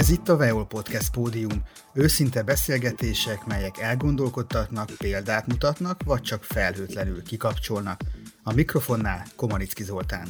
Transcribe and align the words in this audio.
Ez 0.00 0.10
itt 0.10 0.28
a 0.28 0.36
Veol 0.36 0.66
Podcast 0.66 1.10
pódium, 1.10 1.62
őszinte 1.92 2.42
beszélgetések, 2.42 3.46
melyek 3.46 3.78
elgondolkodtatnak, 3.78 4.90
példát 4.98 5.46
mutatnak, 5.46 6.02
vagy 6.04 6.20
csak 6.22 6.44
felhőtlenül 6.44 7.22
kikapcsolnak. 7.22 8.00
A 8.42 8.52
mikrofonnál 8.52 9.26
Komanicki 9.36 9.82
Zoltán. 9.82 10.28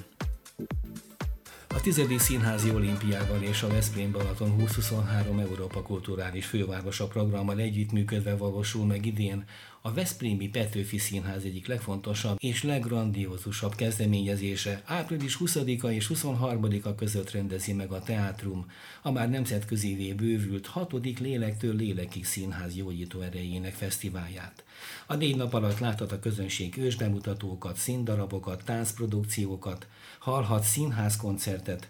A 1.69 1.80
tizedik 1.80 2.19
színházi 2.19 2.71
olimpiával 2.71 3.42
és 3.42 3.62
a 3.62 3.69
Veszprém 3.69 4.12
Balaton 4.12 4.56
2023 4.56 5.38
Európa 5.38 5.82
Kulturális 5.82 6.46
Fővárosa 6.46 7.06
programmal 7.06 7.58
együttműködve 7.58 8.37
valósul 8.37 8.87
meg 8.87 9.06
idén 9.06 9.44
a 9.83 9.92
Veszprémi 9.92 10.49
Petőfi 10.49 10.99
Színház 10.99 11.44
egyik 11.44 11.67
legfontosabb 11.67 12.37
és 12.40 12.63
leggrandiózusabb 12.63 13.74
kezdeményezése. 13.74 14.83
Április 14.85 15.37
20-a 15.40 15.87
és 15.87 16.10
23-a 16.14 16.95
között 16.95 17.30
rendezi 17.30 17.73
meg 17.73 17.92
a 17.92 18.02
Teátrum, 18.02 18.66
a 19.02 19.10
már 19.10 19.30
nemzetközivé 19.30 20.12
bővült 20.12 20.66
hatodik 20.66 21.18
lélektől 21.18 21.74
lélekig 21.74 22.24
színház 22.24 22.74
gyógyító 22.74 23.20
erejének 23.20 23.74
fesztiválját. 23.74 24.64
A 25.06 25.14
négy 25.14 25.37
nap 25.37 25.54
alatt 25.54 25.78
láthat 25.78 26.12
a 26.12 26.18
közönség 26.18 26.76
ősbemutatókat, 26.78 27.76
színdarabokat, 27.76 28.65
táncprodukciókat, 28.65 29.87
hallhat 30.18 30.62
színházkoncertet, 30.62 31.88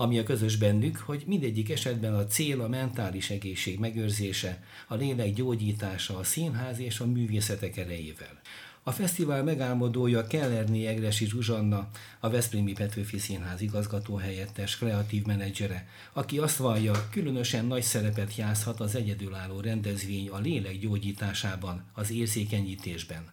ami 0.00 0.18
a 0.18 0.22
közös 0.22 0.56
bennük, 0.56 0.96
hogy 0.96 1.22
mindegyik 1.26 1.70
esetben 1.70 2.14
a 2.14 2.26
cél 2.26 2.60
a 2.60 2.68
mentális 2.68 3.30
egészség 3.30 3.78
megőrzése, 3.78 4.62
a 4.88 4.94
lélek 4.94 5.34
gyógyítása, 5.34 6.18
a 6.18 6.24
színház 6.24 6.78
és 6.78 7.00
a 7.00 7.06
művészetek 7.06 7.76
erejével. 7.76 8.40
A 8.82 8.92
fesztivál 8.92 9.42
megálmodója 9.42 10.26
Kellerné 10.26 10.86
Egresi 10.86 11.26
Zsuzsanna, 11.26 11.88
a 12.20 12.30
Veszprémi 12.30 12.72
Petőfi 12.72 13.18
Színház 13.18 13.60
igazgató 13.60 14.16
helyettes, 14.16 14.78
kreatív 14.78 15.24
menedzsere, 15.24 15.88
aki 16.12 16.38
azt 16.38 16.56
vallja, 16.56 17.08
különösen 17.10 17.64
nagy 17.64 17.82
szerepet 17.82 18.36
játszhat 18.36 18.80
az 18.80 18.94
egyedülálló 18.94 19.60
rendezvény 19.60 20.28
a 20.28 20.38
lélek 20.38 20.78
gyógyításában, 20.78 21.84
az 21.92 22.10
érzékenyítésben. 22.10 23.32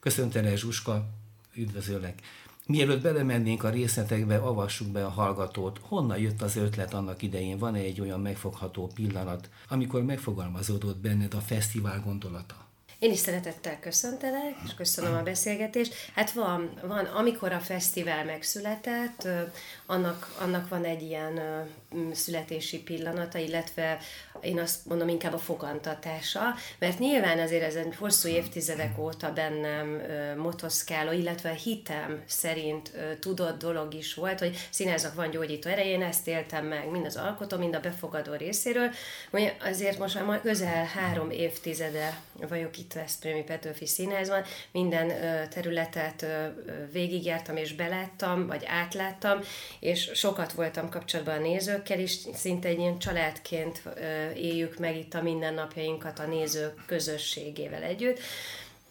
Köszöntelek 0.00 0.56
Zsuska, 0.56 1.08
üdvözöllek! 1.54 2.22
Mielőtt 2.66 3.02
belemennénk 3.02 3.64
a 3.64 3.70
részletekbe, 3.70 4.36
avassuk 4.36 4.88
be 4.88 5.04
a 5.04 5.08
hallgatót. 5.08 5.78
Honnan 5.82 6.18
jött 6.18 6.42
az 6.42 6.56
ötlet 6.56 6.94
annak 6.94 7.22
idején? 7.22 7.58
Van-e 7.58 7.78
egy 7.78 8.00
olyan 8.00 8.20
megfogható 8.20 8.90
pillanat, 8.94 9.48
amikor 9.68 10.02
megfogalmazódott 10.02 10.98
benned 10.98 11.34
a 11.34 11.40
fesztivál 11.40 12.02
gondolata? 12.04 12.62
Én 12.98 13.10
is 13.10 13.18
szeretettel 13.18 13.78
köszöntelek, 13.78 14.54
és 14.64 14.74
köszönöm 14.74 15.14
a 15.14 15.22
beszélgetést. 15.22 15.94
Hát 16.14 16.32
van, 16.32 16.70
van 16.86 17.04
amikor 17.04 17.52
a 17.52 17.58
fesztivál 17.58 18.24
megszületett, 18.24 19.28
annak, 19.92 20.34
annak 20.40 20.68
van 20.68 20.84
egy 20.84 21.02
ilyen 21.02 21.40
születési 22.12 22.82
pillanata, 22.82 23.38
illetve 23.38 23.98
én 24.40 24.58
azt 24.58 24.86
mondom 24.86 25.08
inkább 25.08 25.32
a 25.32 25.38
fogantatása, 25.38 26.40
mert 26.78 26.98
nyilván 26.98 27.38
azért 27.38 27.62
ez 27.62 27.74
egy 27.74 27.96
hosszú 27.98 28.28
évtizedek 28.28 28.98
óta 28.98 29.32
bennem 29.32 30.02
motoszkáló, 30.36 31.12
illetve 31.12 31.50
hitem 31.50 32.22
szerint 32.26 32.92
tudott 33.20 33.58
dolog 33.58 33.94
is 33.94 34.14
volt, 34.14 34.38
hogy 34.38 34.66
színházak 34.70 35.14
van 35.14 35.30
gyógyító 35.30 35.70
ereje, 35.70 35.90
én 35.90 36.02
ezt 36.02 36.28
éltem 36.28 36.66
meg, 36.66 36.90
mind 36.90 37.06
az 37.06 37.16
alkotó, 37.16 37.56
mind 37.56 37.74
a 37.74 37.80
befogadó 37.80 38.34
részéről. 38.34 38.90
Azért 39.60 39.98
most 39.98 40.26
már 40.26 40.40
közel 40.40 40.84
három 40.84 41.30
évtizede 41.30 42.20
vagyok 42.48 42.78
itt 42.78 42.92
Veszprémi 42.92 43.42
Petőfi 43.42 43.86
Színházban, 43.86 44.42
minden 44.72 45.08
területet 45.48 46.26
végigjártam 46.92 47.56
és 47.56 47.74
beláttam, 47.74 48.46
vagy 48.46 48.64
átláttam, 48.66 49.40
és 49.82 50.10
sokat 50.14 50.52
voltam 50.52 50.88
kapcsolatban 50.88 51.34
a 51.34 51.40
nézőkkel 51.40 51.98
is, 51.98 52.18
szinte 52.34 52.68
egy 52.68 52.78
ilyen 52.78 52.98
családként 52.98 53.82
éljük 54.34 54.78
meg 54.78 54.96
itt 54.96 55.14
a 55.14 55.22
mindennapjainkat 55.22 56.18
a 56.18 56.26
nézők 56.26 56.84
közösségével 56.86 57.82
együtt. 57.82 58.18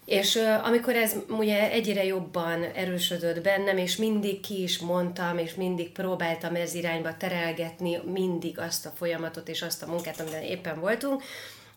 És 0.05 0.39
amikor 0.63 0.95
ez 0.95 1.15
ugye 1.29 1.71
egyre 1.71 2.05
jobban 2.05 2.63
erősödött 2.63 3.41
bennem, 3.41 3.77
és 3.77 3.95
mindig 3.95 4.39
ki 4.39 4.61
is 4.61 4.79
mondtam, 4.79 5.37
és 5.37 5.55
mindig 5.55 5.91
próbáltam 5.91 6.55
ez 6.55 6.73
irányba 6.73 7.17
terelgetni 7.17 7.99
mindig 8.05 8.59
azt 8.59 8.85
a 8.85 8.93
folyamatot 8.95 9.49
és 9.49 9.61
azt 9.61 9.83
a 9.83 9.87
munkát, 9.87 10.19
amiben 10.19 10.43
éppen 10.43 10.79
voltunk, 10.79 11.23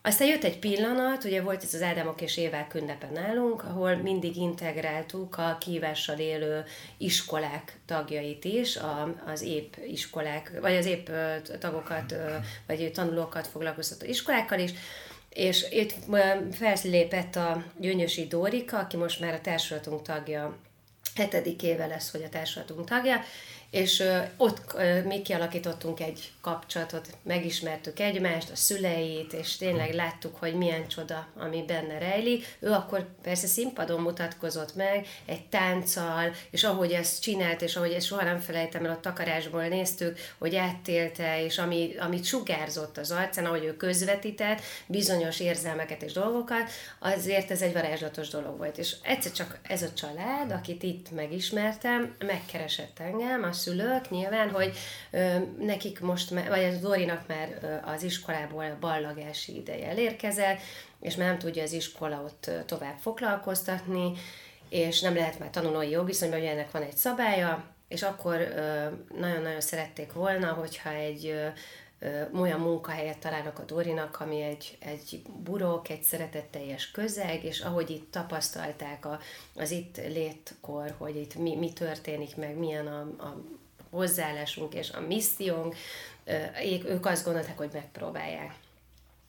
aztán 0.06 0.28
jött 0.28 0.44
egy 0.44 0.58
pillanat, 0.58 1.24
ugye 1.24 1.42
volt 1.42 1.62
ez 1.62 1.74
az 1.74 1.82
Ádámok 1.82 2.20
és 2.20 2.36
Évák 2.36 2.74
ünnepe 2.74 3.08
nálunk, 3.14 3.64
ahol 3.64 3.94
mindig 3.94 4.36
integráltuk 4.36 5.38
a 5.38 5.56
kívással 5.60 6.18
élő 6.18 6.64
iskolák 6.96 7.78
tagjait 7.86 8.44
is, 8.44 8.76
a, 8.76 9.14
az 9.26 9.42
épp 9.42 9.74
iskolák, 9.86 10.52
vagy 10.60 10.74
az 10.74 10.86
épp 10.86 11.08
tagokat, 11.58 12.14
vagy 12.66 12.90
tanulókat 12.94 13.46
foglalkoztató 13.46 14.06
iskolákkal 14.06 14.58
is, 14.58 14.70
és 15.28 15.66
itt 15.70 15.94
felszílépett 16.52 17.36
a 17.36 17.64
Gyöngyösi 17.78 18.26
Dórika, 18.26 18.78
aki 18.78 18.96
most 18.96 19.20
már 19.20 19.34
a 19.34 19.40
társulatunk 19.40 20.02
tagja, 20.02 20.58
hetedik 21.14 21.62
éve 21.62 21.86
lesz, 21.86 22.10
hogy 22.10 22.22
a 22.22 22.28
társulatunk 22.28 22.88
tagja, 22.88 23.20
és 23.74 24.02
ott 24.36 24.76
mi 25.04 25.22
kialakítottunk 25.22 26.00
egy 26.00 26.32
kapcsolatot, 26.40 27.08
megismertük 27.22 28.00
egymást, 28.00 28.50
a 28.50 28.56
szüleit, 28.56 29.32
és 29.32 29.56
tényleg 29.56 29.94
láttuk, 29.94 30.36
hogy 30.36 30.54
milyen 30.54 30.88
csoda, 30.88 31.26
ami 31.36 31.64
benne 31.66 31.98
rejlik. 31.98 32.56
Ő 32.58 32.70
akkor 32.70 33.06
persze 33.22 33.46
színpadon 33.46 34.00
mutatkozott 34.00 34.74
meg, 34.74 35.06
egy 35.26 35.46
tánccal, 35.46 36.32
és 36.50 36.64
ahogy 36.64 36.92
ezt 36.92 37.22
csinált, 37.22 37.62
és 37.62 37.76
ahogy 37.76 37.92
ezt 37.92 38.06
soha 38.06 38.24
nem 38.24 38.38
felejtem 38.38 38.84
el, 38.84 38.90
a 38.90 39.00
takarásból 39.00 39.66
néztük, 39.66 40.18
hogy 40.38 40.56
áttélte, 40.56 41.44
és 41.44 41.58
ami, 41.58 41.94
amit 41.98 42.24
sugárzott 42.24 42.98
az 42.98 43.10
arcán, 43.10 43.46
ahogy 43.46 43.64
ő 43.64 43.76
közvetített, 43.76 44.60
bizonyos 44.86 45.40
érzelmeket 45.40 46.02
és 46.02 46.12
dolgokat, 46.12 46.70
azért 46.98 47.50
ez 47.50 47.62
egy 47.62 47.72
varázslatos 47.72 48.28
dolog 48.28 48.58
volt. 48.58 48.78
És 48.78 48.96
egyszer 49.02 49.32
csak 49.32 49.58
ez 49.62 49.82
a 49.82 49.92
család, 49.92 50.50
akit 50.50 50.82
itt 50.82 51.10
megismertem, 51.10 52.16
megkeresett 52.18 52.98
engem, 52.98 53.42
a 53.42 53.52
szülők 53.64 54.10
nyilván, 54.10 54.50
hogy 54.50 54.76
ö, 55.10 55.38
nekik 55.58 56.00
most, 56.00 56.30
vagy 56.30 56.64
az 56.64 56.78
Dorinak 56.80 57.26
már 57.26 57.58
ö, 57.62 57.90
az 57.92 58.02
iskolából 58.02 58.76
ballagási 58.80 59.56
ideje 59.56 59.88
elérkezett, 59.88 60.58
és 61.00 61.16
már 61.16 61.28
nem 61.28 61.38
tudja 61.38 61.62
az 61.62 61.72
iskola 61.72 62.22
ott 62.24 62.50
tovább 62.66 62.98
foglalkoztatni, 62.98 64.12
és 64.68 65.00
nem 65.00 65.14
lehet 65.14 65.38
már 65.38 65.50
tanulói 65.50 65.90
jogviszonyban, 65.90 66.38
hogy 66.38 66.48
ennek 66.48 66.70
van 66.70 66.82
egy 66.82 66.96
szabálya, 66.96 67.64
és 67.88 68.02
akkor 68.02 68.48
nagyon-nagyon 69.18 69.60
szerették 69.60 70.12
volna, 70.12 70.52
hogyha 70.52 70.90
egy 70.90 71.34
olyan 72.40 72.60
munkahelyet 72.60 73.18
találnak 73.18 73.58
a 73.58 73.64
Dorinak, 73.64 74.20
ami 74.20 74.40
egy, 74.40 74.76
egy 74.80 75.22
burok, 75.42 75.88
egy 75.88 76.02
szeretetteljes 76.02 76.90
közeg, 76.90 77.44
és 77.44 77.60
ahogy 77.60 77.90
itt 77.90 78.10
tapasztalták 78.10 79.06
a, 79.06 79.18
az 79.54 79.70
itt 79.70 79.96
létkor, 79.96 80.94
hogy 80.98 81.16
itt 81.16 81.34
mi, 81.34 81.56
mi 81.56 81.72
történik 81.72 82.36
meg, 82.36 82.56
milyen 82.56 82.86
a, 82.86 83.00
a 83.00 83.36
hozzáállásunk 83.90 84.74
és 84.74 84.90
a 84.90 85.00
missziónk, 85.00 85.74
ők 86.86 87.06
azt 87.06 87.24
gondolták, 87.24 87.56
hogy 87.56 87.70
megpróbálják. 87.72 88.54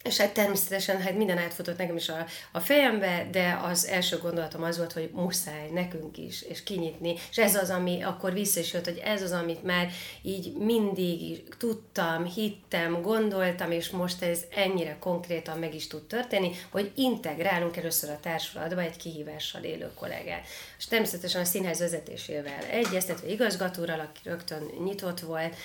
És 0.05 0.17
hát 0.17 0.33
természetesen 0.33 1.01
hát 1.01 1.17
minden 1.17 1.37
átfutott 1.37 1.77
nekem 1.77 1.95
is 1.95 2.09
a, 2.09 2.25
a 2.51 2.59
fejembe, 2.59 3.27
de 3.31 3.59
az 3.63 3.85
első 3.87 4.17
gondolatom 4.17 4.63
az 4.63 4.77
volt, 4.77 4.93
hogy 4.93 5.09
muszáj 5.13 5.69
nekünk 5.73 6.17
is, 6.17 6.41
és 6.41 6.63
kinyitni. 6.63 7.15
És 7.29 7.37
ez 7.37 7.55
az, 7.55 7.69
ami 7.69 8.01
akkor 8.01 8.33
vissza 8.33 8.59
is 8.59 8.73
jött, 8.73 8.85
hogy 8.85 9.01
ez 9.03 9.21
az, 9.21 9.31
amit 9.31 9.63
már 9.63 9.91
így 10.21 10.53
mindig 10.53 11.43
tudtam, 11.57 12.25
hittem, 12.25 13.01
gondoltam, 13.01 13.71
és 13.71 13.89
most 13.89 14.21
ez 14.21 14.43
ennyire 14.55 14.97
konkrétan 14.99 15.59
meg 15.59 15.75
is 15.75 15.87
tud 15.87 16.03
történni, 16.03 16.51
hogy 16.69 16.91
integrálunk 16.95 17.77
először 17.77 18.09
a 18.09 18.19
társulatba 18.21 18.81
egy 18.81 18.97
kihívással 18.97 19.63
élő 19.63 19.91
kollégát. 19.95 20.47
És 20.77 20.85
természetesen 20.85 21.41
a 21.41 21.45
színház 21.45 21.79
vezetésével 21.79 22.63
egyeztetve 22.71 23.27
igazgatóral, 23.27 23.99
aki 23.99 24.19
rögtön 24.23 24.63
nyitott 24.83 25.19
volt, 25.19 25.55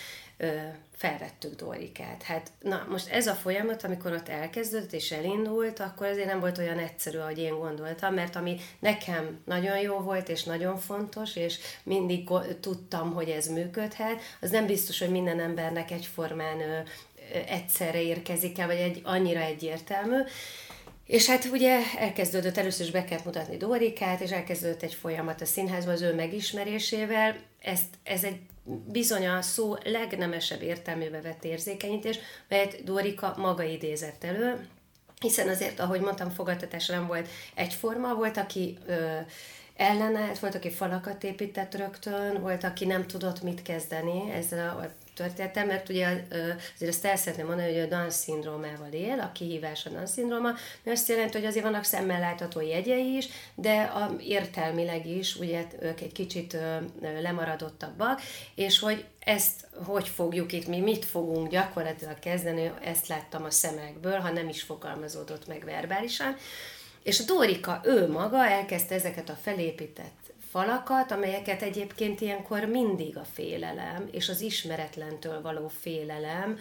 felvettük 0.96 1.54
Dorikát. 1.54 2.22
Hát 2.22 2.50
na, 2.60 2.87
most 2.90 3.08
ez 3.08 3.26
a 3.26 3.34
folyamat, 3.34 3.84
amikor 3.84 4.12
ott 4.12 4.28
elkezdődött 4.28 4.92
és 4.92 5.10
elindult, 5.10 5.81
akkor 5.81 6.06
azért 6.06 6.26
nem 6.26 6.40
volt 6.40 6.58
olyan 6.58 6.78
egyszerű, 6.78 7.19
ahogy 7.19 7.38
én 7.38 7.58
gondoltam, 7.58 8.14
mert 8.14 8.37
ami 8.37 8.56
nekem 8.78 9.40
nagyon 9.44 9.78
jó 9.78 9.98
volt 9.98 10.28
és 10.28 10.44
nagyon 10.44 10.78
fontos, 10.78 11.37
és 11.37 11.58
mindig 11.82 12.28
tudtam, 12.60 13.12
hogy 13.12 13.28
ez 13.28 13.46
működhet, 13.46 14.20
az 14.40 14.50
nem 14.50 14.66
biztos, 14.66 14.98
hogy 14.98 15.10
minden 15.10 15.40
embernek 15.40 15.90
egyformán 15.90 16.60
ö, 16.60 16.78
egyszerre 17.46 18.02
érkezik 18.02 18.58
el, 18.58 18.66
vagy 18.66 18.76
egy, 18.76 19.00
annyira 19.04 19.40
egyértelmű. 19.40 20.20
És 21.06 21.26
hát 21.26 21.44
ugye 21.44 21.81
elkezdődött, 21.98 22.56
először 22.56 22.87
is 22.87 22.92
be 22.92 23.04
kellett 23.04 23.25
mutatni 23.25 23.56
Dorikát, 23.56 24.20
és 24.20 24.31
elkezdődött 24.31 24.82
egy 24.82 24.94
folyamat 24.94 25.40
a 25.40 25.44
színházban 25.44 25.94
az 25.94 26.02
ő 26.02 26.14
megismerésével. 26.14 27.37
Ezt, 27.60 27.87
ez 28.02 28.25
egy 28.25 28.40
bizony 28.87 29.26
a 29.26 29.43
szó 29.43 29.75
legnemesebb 29.84 30.62
értelmébe 30.62 31.20
vett 31.20 31.44
érzékenyítés, 31.44 32.19
melyet 32.49 32.84
Dorika 32.84 33.34
maga 33.37 33.62
idézett 33.62 34.25
elő, 34.25 34.69
hiszen 35.20 35.49
azért, 35.49 35.81
ahogy 35.81 36.00
mondtam, 36.00 36.31
fogadtatás 36.31 36.87
nem 36.87 37.06
volt 37.06 37.28
egyforma, 37.55 38.14
volt, 38.14 38.37
aki 38.37 38.78
ö, 38.87 39.19
ellenállt, 39.76 40.38
volt, 40.38 40.55
aki 40.55 40.70
falakat 40.70 41.25
épített 41.25 41.75
rögtön, 41.75 42.40
volt, 42.40 42.64
aki 42.64 42.87
nem 42.87 43.06
tudott 43.06 43.43
mit 43.43 43.62
kezdeni 43.62 44.31
ezzel 44.31 44.69
a 44.69 45.00
történetem, 45.20 45.67
mert 45.67 45.88
ugye 45.88 46.25
azért 46.75 46.90
azt 46.90 47.05
el 47.05 47.17
szeretném 47.17 47.46
mondani, 47.46 47.72
hogy 47.72 47.81
a 47.81 47.96
Down 47.96 48.11
szindrómával 48.11 48.93
él, 48.93 49.20
a 49.20 49.32
kihívás 49.32 49.87
a 49.87 49.90
Down 49.90 50.06
szindróma, 50.06 50.50
mert 50.82 50.96
azt 50.96 51.08
jelenti, 51.08 51.38
hogy 51.38 51.46
azért 51.46 51.64
vannak 51.64 51.84
szemmel 51.84 52.20
látható 52.20 52.61
jegyei 52.61 53.17
is, 53.17 53.28
de 53.55 53.81
a, 53.81 54.17
értelmileg 54.20 55.06
is 55.06 55.37
ugye 55.37 55.67
ők 55.81 56.00
egy 56.00 56.12
kicsit 56.12 56.56
lemaradottabbak, 57.20 58.20
és 58.55 58.78
hogy 58.78 59.05
ezt 59.20 59.67
hogy 59.84 60.08
fogjuk 60.08 60.52
itt, 60.52 60.67
mi 60.67 60.81
mit 60.81 61.05
fogunk 61.05 61.49
gyakorlatilag 61.49 62.19
kezdeni, 62.19 62.73
ezt 62.84 63.06
láttam 63.06 63.44
a 63.44 63.50
szemekből, 63.50 64.19
ha 64.19 64.31
nem 64.31 64.49
is 64.49 64.62
fogalmazódott 64.62 65.46
meg 65.46 65.64
verbálisan. 65.64 66.37
És 67.02 67.20
a 67.20 67.25
Dórika, 67.25 67.81
ő 67.84 68.08
maga 68.08 68.46
elkezdte 68.46 68.94
ezeket 68.94 69.28
a 69.28 69.38
felépített 69.43 70.30
falakat, 70.50 71.12
amelyeket 71.12 71.62
egyébként 71.62 72.20
ilyenkor 72.20 72.64
mindig 72.64 73.17
a 73.17 73.25
félelem 73.32 74.08
és 74.11 74.29
az 74.29 74.41
ismeretlentől 74.41 75.43
való 75.43 75.69
félelem 75.81 76.58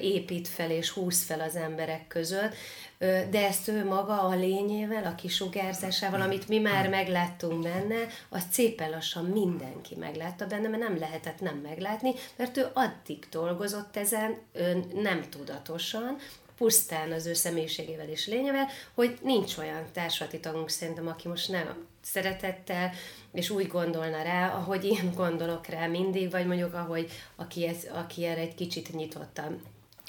épít 0.00 0.48
fel 0.48 0.70
és 0.70 0.90
húz 0.90 1.22
fel 1.22 1.40
az 1.40 1.56
emberek 1.56 2.06
között, 2.06 2.54
de 3.30 3.46
ezt 3.46 3.68
ő 3.68 3.84
maga 3.84 4.22
a 4.22 4.34
lényével, 4.34 5.04
a 5.04 5.14
kisugárzásával, 5.14 6.20
amit 6.20 6.48
mi 6.48 6.58
már 6.58 6.88
megláttunk 6.88 7.62
benne, 7.62 8.06
azt 8.28 8.52
szépen 8.52 8.90
lassan 8.90 9.24
mindenki 9.24 9.94
meglátta 9.94 10.46
benne, 10.46 10.68
mert 10.68 10.82
nem 10.82 10.98
lehetett 10.98 11.40
nem 11.40 11.56
meglátni, 11.56 12.12
mert 12.36 12.56
ő 12.56 12.66
addig 12.72 13.26
dolgozott 13.30 13.96
ezen 13.96 14.38
nem 14.94 15.22
tudatosan, 15.30 16.16
pusztán 16.56 17.12
az 17.12 17.26
ő 17.26 17.32
személyiségével 17.32 18.08
és 18.08 18.26
lényevel, 18.26 18.68
hogy 18.94 19.18
nincs 19.22 19.56
olyan 19.56 19.84
társadalmi 19.92 20.40
tagunk 20.40 20.68
szerintem, 20.68 21.06
aki 21.06 21.28
most 21.28 21.48
nem 21.48 21.86
szeretettel, 22.02 22.92
és 23.32 23.50
úgy 23.50 23.66
gondolna 23.66 24.22
rá, 24.22 24.54
ahogy 24.54 24.84
én 24.84 25.12
gondolok 25.14 25.66
rá 25.66 25.86
mindig, 25.86 26.30
vagy 26.30 26.46
mondjuk 26.46 26.74
ahogy 26.74 27.10
aki, 27.36 27.66
ez, 27.66 27.86
aki 27.92 28.24
erre 28.24 28.40
egy 28.40 28.54
kicsit 28.54 28.94
nyitottan 28.94 29.62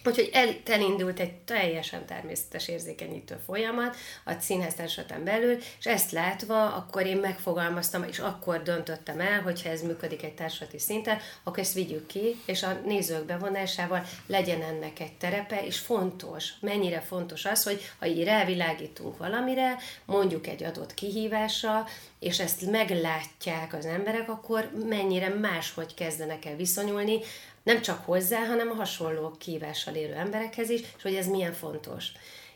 Úgyhogy 0.05 0.29
el, 0.33 0.55
elindult 0.65 1.19
egy 1.19 1.33
teljesen 1.33 2.05
természetes 2.05 2.67
érzékenyítő 2.67 3.39
folyamat 3.45 3.95
a 4.25 4.33
színháztársadalom 4.39 5.23
belül, 5.23 5.57
és 5.79 5.85
ezt 5.85 6.11
látva, 6.11 6.75
akkor 6.75 7.05
én 7.05 7.17
megfogalmaztam, 7.17 8.03
és 8.03 8.19
akkor 8.19 8.61
döntöttem 8.61 9.19
el, 9.19 9.41
hogyha 9.41 9.69
ez 9.69 9.81
működik 9.81 10.23
egy 10.23 10.33
társadalmi 10.33 10.79
szinten, 10.79 11.17
akkor 11.43 11.59
ezt 11.59 11.73
vigyük 11.73 12.07
ki, 12.07 12.35
és 12.45 12.63
a 12.63 12.81
nézők 12.85 13.25
bevonásával 13.25 14.03
legyen 14.27 14.61
ennek 14.61 14.99
egy 14.99 15.13
terepe, 15.13 15.65
és 15.65 15.77
fontos, 15.77 16.49
mennyire 16.59 16.99
fontos 16.99 17.45
az, 17.45 17.63
hogy 17.63 17.81
ha 17.99 18.05
így 18.05 18.23
rávilágítunk 18.23 19.17
valamire, 19.17 19.77
mondjuk 20.05 20.47
egy 20.47 20.63
adott 20.63 20.93
kihívásra, 20.93 21.85
és 22.19 22.39
ezt 22.39 22.71
meglátják 22.71 23.73
az 23.73 23.85
emberek, 23.85 24.29
akkor 24.29 24.71
mennyire 24.89 25.29
máshogy 25.29 25.93
kezdenek 25.93 26.45
el 26.45 26.55
viszonyulni 26.55 27.19
nem 27.65 27.81
csak 27.81 28.05
hozzá, 28.05 28.45
hanem 28.45 28.69
a 28.69 28.73
hasonló 28.73 29.31
kívással 29.39 29.95
érő 29.95 30.13
emberekhez 30.13 30.69
is, 30.69 30.79
és 30.79 31.01
hogy 31.01 31.15
ez 31.15 31.27
milyen 31.27 31.53
fontos. 31.53 32.05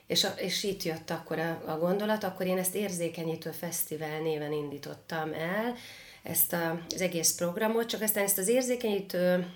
És, 0.07 0.23
a, 0.23 0.27
és 0.27 0.63
itt 0.63 0.83
jött 0.83 1.09
akkor 1.09 1.39
a, 1.39 1.61
a 1.65 1.77
gondolat, 1.77 2.23
akkor 2.23 2.45
én 2.45 2.57
ezt 2.57 2.75
érzékenyítő 2.75 3.51
fesztivál 3.51 4.21
néven 4.21 4.51
indítottam 4.51 5.33
el, 5.33 5.75
ezt 6.23 6.53
a, 6.53 6.81
az 6.89 7.01
egész 7.01 7.35
programot, 7.35 7.87
csak 7.87 8.01
aztán 8.01 8.23
ezt 8.23 8.37
az 8.37 8.47
érzékenyítő 8.47 9.47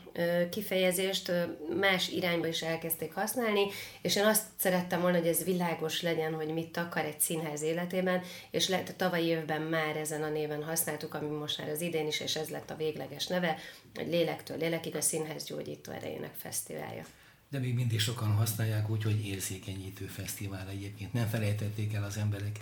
kifejezést 0.51 1.31
más 1.79 2.09
irányba 2.09 2.47
is 2.47 2.61
elkezdték 2.61 3.13
használni, 3.13 3.65
és 4.01 4.15
én 4.15 4.25
azt 4.25 4.43
szerettem 4.57 5.01
volna, 5.01 5.17
hogy 5.17 5.27
ez 5.27 5.43
világos 5.43 6.01
legyen, 6.01 6.33
hogy 6.33 6.47
mit 6.47 6.77
akar 6.77 7.05
egy 7.05 7.19
színház 7.19 7.61
életében, 7.61 8.21
és 8.51 8.67
lehet, 8.67 8.89
a 8.89 8.95
tavalyi 8.95 9.25
évben 9.25 9.61
már 9.61 9.97
ezen 9.97 10.23
a 10.23 10.29
néven 10.29 10.63
használtuk, 10.63 11.13
ami 11.13 11.27
most 11.27 11.57
már 11.57 11.69
az 11.69 11.81
idén 11.81 12.07
is, 12.07 12.19
és 12.19 12.35
ez 12.35 12.49
lett 12.49 12.69
a 12.69 12.75
végleges 12.75 13.27
neve, 13.27 13.57
hogy 13.95 14.07
lélektől 14.07 14.57
lélekig 14.57 14.95
a 14.95 15.01
Színház 15.01 15.43
Gyógyító 15.43 15.91
Erejének 15.91 16.33
Fesztiválja 16.37 17.05
de 17.53 17.59
még 17.59 17.73
mindig 17.73 17.99
sokan 17.99 18.31
használják 18.31 18.89
úgy, 18.89 19.03
hogy 19.03 19.25
érzékenyítő 19.25 20.05
fesztivál 20.05 20.69
egyébként. 20.69 21.13
Nem 21.13 21.27
felejtették 21.27 21.93
el 21.93 22.03
az 22.03 22.17
emberek. 22.17 22.59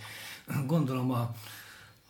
Gondolom 0.66 1.12
a, 1.12 1.36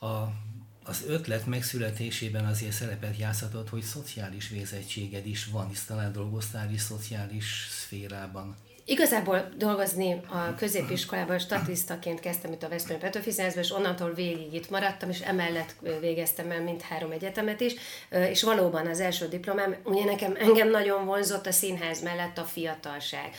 a 0.06 0.34
az 0.84 1.04
ötlet 1.08 1.46
megszületésében 1.46 2.46
azért 2.46 2.72
szerepet 2.72 3.18
játszhatott, 3.18 3.70
hogy 3.70 3.82
szociális 3.82 4.50
vézettséged 4.50 5.26
is 5.26 5.46
van, 5.46 5.68
hisz 5.68 5.86
talán 5.86 6.12
dolgoztál 6.12 6.72
is 6.72 6.82
szociális 6.82 7.68
szférában. 7.70 8.56
Igazából 8.92 9.50
dolgozni 9.58 10.22
a 10.30 10.56
középiskolában 10.56 11.40
statisztaként 11.40 12.20
kezdtem 12.20 12.52
itt 12.52 12.64
a 12.64 12.70
Veszprém 12.70 13.00
Petőfi 13.00 13.32
és 13.56 13.72
onnantól 13.72 14.14
végig 14.14 14.54
itt 14.54 14.70
maradtam, 14.70 15.10
és 15.10 15.20
emellett 15.20 15.76
végeztem 16.00 16.52
el 16.52 16.62
mind 16.62 16.82
három 16.82 17.12
egyetemet 17.12 17.60
is, 17.60 17.74
és 18.10 18.44
valóban 18.44 18.88
az 18.88 19.00
első 19.00 19.28
diplomám, 19.28 19.76
ugye 19.84 20.04
nekem 20.04 20.36
engem 20.40 20.70
nagyon 20.70 21.06
vonzott 21.06 21.48
a 21.48 21.52
színház 21.52 22.02
mellett 22.02 22.38
a 22.38 22.44
fiatalság, 22.44 23.30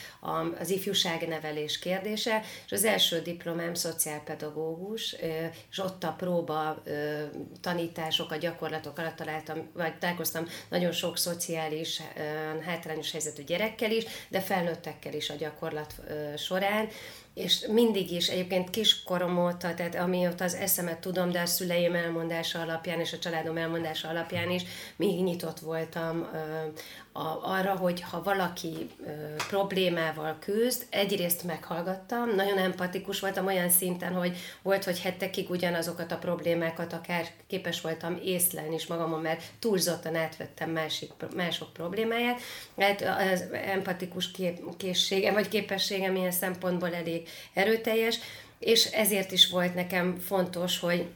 az 0.59 0.71
ifjúság 0.71 1.29
nevelés 1.29 1.79
kérdése, 1.79 2.43
és 2.67 2.73
az 2.73 2.85
első 2.85 3.21
diplomám 3.21 3.75
szociálpedagógus, 3.75 5.17
és 5.71 5.79
ott 5.79 6.05
a 6.05 6.15
próba 6.19 6.83
tanítások, 7.61 8.31
a 8.31 8.37
gyakorlatok 8.37 8.99
alatt 8.99 9.17
találtam, 9.17 9.71
vagy 9.75 9.99
találkoztam 9.99 10.47
nagyon 10.69 10.93
sok 10.93 11.19
szociális, 11.19 12.03
hátrányos 12.67 13.11
helyzetű 13.11 13.43
gyerekkel 13.43 13.91
is, 13.91 14.05
de 14.29 14.41
felnőttekkel 14.41 15.13
is 15.13 15.31
a 15.31 15.41
gyakorlat 15.43 15.95
során, 16.37 16.89
és 17.35 17.67
mindig 17.71 18.11
is 18.11 18.29
egyébként 18.29 18.71
kiskorom 18.71 19.45
óta, 19.45 19.75
tehát 19.75 19.95
amióta 19.95 20.45
az 20.45 20.55
eszemet 20.55 20.99
tudom, 20.99 21.31
de 21.31 21.41
a 21.41 21.47
szüleim 21.47 21.95
elmondása 21.95 22.61
alapján 22.61 23.01
és 23.01 23.13
a 23.13 23.19
családom 23.19 23.57
elmondása 23.57 24.09
alapján 24.09 24.51
is 24.51 24.63
még 24.97 25.23
nyitott 25.23 25.59
voltam 25.59 26.29
a, 27.13 27.39
arra, 27.43 27.77
hogy 27.77 28.01
ha 28.01 28.23
valaki 28.23 28.89
ö, 29.07 29.11
problémával 29.49 30.37
küzd, 30.41 30.87
egyrészt 30.91 31.45
meghallgattam, 31.45 32.35
nagyon 32.35 32.59
empatikus 32.59 33.21
voltam 33.21 33.47
olyan 33.47 33.71
szinten, 33.71 34.13
hogy 34.13 34.37
volt, 34.63 34.85
hogy 34.85 35.01
hetekig 35.01 35.51
ugyanazokat 35.51 36.13
a 36.13 36.19
problémákat 36.19 36.93
akár 36.93 37.27
képes 37.47 37.81
voltam 37.81 38.19
észlelni 38.25 38.75
is 38.75 38.87
magamon, 38.87 39.21
mert 39.21 39.43
túlzottan 39.59 40.17
átvettem 40.17 40.71
másik, 40.71 41.11
mások 41.37 41.73
problémáját. 41.73 42.41
Hát 42.79 43.03
az 43.33 43.45
empatikus 43.53 44.31
kép, 44.31 44.77
készségem 44.77 45.35
vagy 45.35 45.49
képességem 45.49 46.17
ilyen 46.17 46.33
szempontból 46.33 46.95
elég 46.95 47.29
erőteljes, 47.53 48.19
és 48.59 48.85
ezért 48.85 49.33
is 49.33 49.49
volt 49.49 49.75
nekem 49.75 50.19
fontos, 50.19 50.79
hogy 50.79 51.07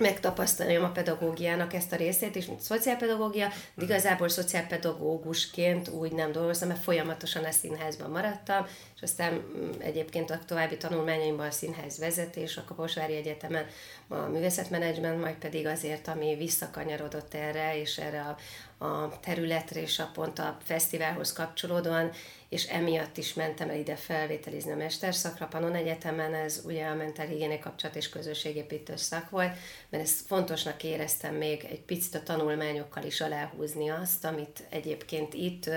megtapasztaljam 0.00 0.84
a 0.84 0.90
pedagógiának 0.90 1.74
ezt 1.74 1.92
a 1.92 1.96
részét 1.96 2.36
és 2.36 2.46
mint 2.46 2.60
szociálpedagógia, 2.60 3.48
de 3.74 3.84
igazából 3.84 4.28
szociálpedagógusként 4.28 5.88
úgy 5.88 6.12
nem 6.12 6.32
dolgoztam, 6.32 6.68
mert 6.68 6.82
folyamatosan 6.82 7.44
a 7.44 7.50
színházban 7.50 8.10
maradtam, 8.10 8.66
és 8.96 9.02
aztán 9.02 9.32
mm, 9.32 9.70
egyébként 9.78 10.30
a 10.30 10.38
további 10.46 10.76
tanulmányaimban 10.76 11.46
a 11.46 11.50
színház 11.50 11.98
vezetés, 11.98 12.56
a 12.56 12.64
Kaposvári 12.64 13.14
Egyetemen 13.14 13.66
a 14.10 14.28
művészetmenedzsment, 14.28 15.20
majd 15.20 15.34
pedig 15.34 15.66
azért, 15.66 16.08
ami 16.08 16.34
visszakanyarodott 16.34 17.34
erre, 17.34 17.80
és 17.80 17.98
erre 17.98 18.20
a, 18.20 18.36
a 18.84 19.20
területre, 19.20 19.80
és 19.80 19.98
a 19.98 20.10
pont 20.12 20.38
a 20.38 20.58
fesztiválhoz 20.62 21.32
kapcsolódóan, 21.32 22.10
és 22.48 22.64
emiatt 22.66 23.16
is 23.16 23.34
mentem 23.34 23.68
el 23.68 23.76
ide 23.76 23.96
felvételizni 23.96 24.72
a 24.72 24.76
mesterszakra. 24.76 25.46
Panon 25.46 25.74
Egyetemen 25.74 26.34
ez 26.34 26.62
ugye 26.64 26.86
a 26.86 26.94
mentálhigiéni 26.94 27.58
kapcsolat 27.58 27.96
és 27.96 28.08
közösségépítő 28.08 28.96
szak 28.96 29.30
volt, 29.30 29.56
mert 29.88 30.04
ezt 30.04 30.26
fontosnak 30.26 30.82
éreztem 30.82 31.34
még 31.34 31.64
egy 31.64 31.82
picit 31.82 32.14
a 32.14 32.22
tanulmányokkal 32.22 33.04
is 33.04 33.20
aláhúzni 33.20 33.88
azt, 33.88 34.24
amit 34.24 34.66
egyébként 34.68 35.34
itt 35.34 35.70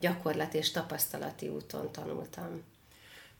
gyakorlat 0.00 0.54
és 0.54 0.70
tapasztalati 0.70 1.48
úton 1.48 1.92
tanultam. 1.92 2.73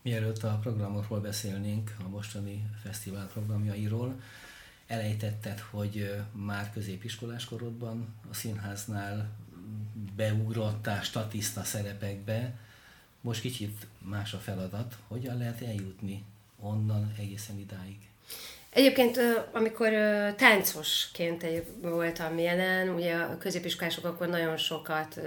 Mielőtt 0.05 0.43
a 0.43 0.59
programokról 0.63 1.21
beszélnénk, 1.21 1.97
a 2.05 2.09
mostani 2.09 2.67
fesztivál 2.83 3.27
programjairól, 3.27 4.21
elejtetted, 4.87 5.59
hogy 5.59 6.15
már 6.33 6.73
középiskolás 6.73 7.45
korodban 7.45 8.15
a 8.31 8.35
színháznál 8.35 9.31
beugrottál 10.17 11.03
statiszta 11.03 11.63
szerepekbe, 11.63 12.59
most 13.21 13.41
kicsit 13.41 13.87
más 13.99 14.35
a 14.35 14.39
feladat, 14.39 14.99
hogyan 15.07 15.37
lehet 15.39 15.61
eljutni 15.63 16.25
onnan 16.59 17.13
egészen 17.19 17.59
idáig? 17.59 17.99
Egyébként, 18.75 19.21
amikor 19.53 19.89
táncosként 20.37 21.47
voltam 21.81 22.39
jelen, 22.39 22.89
ugye 22.89 23.15
a 23.15 23.39
középiskolások 23.39 24.05
akkor 24.05 24.27
nagyon 24.27 24.57
sokat 24.57 25.21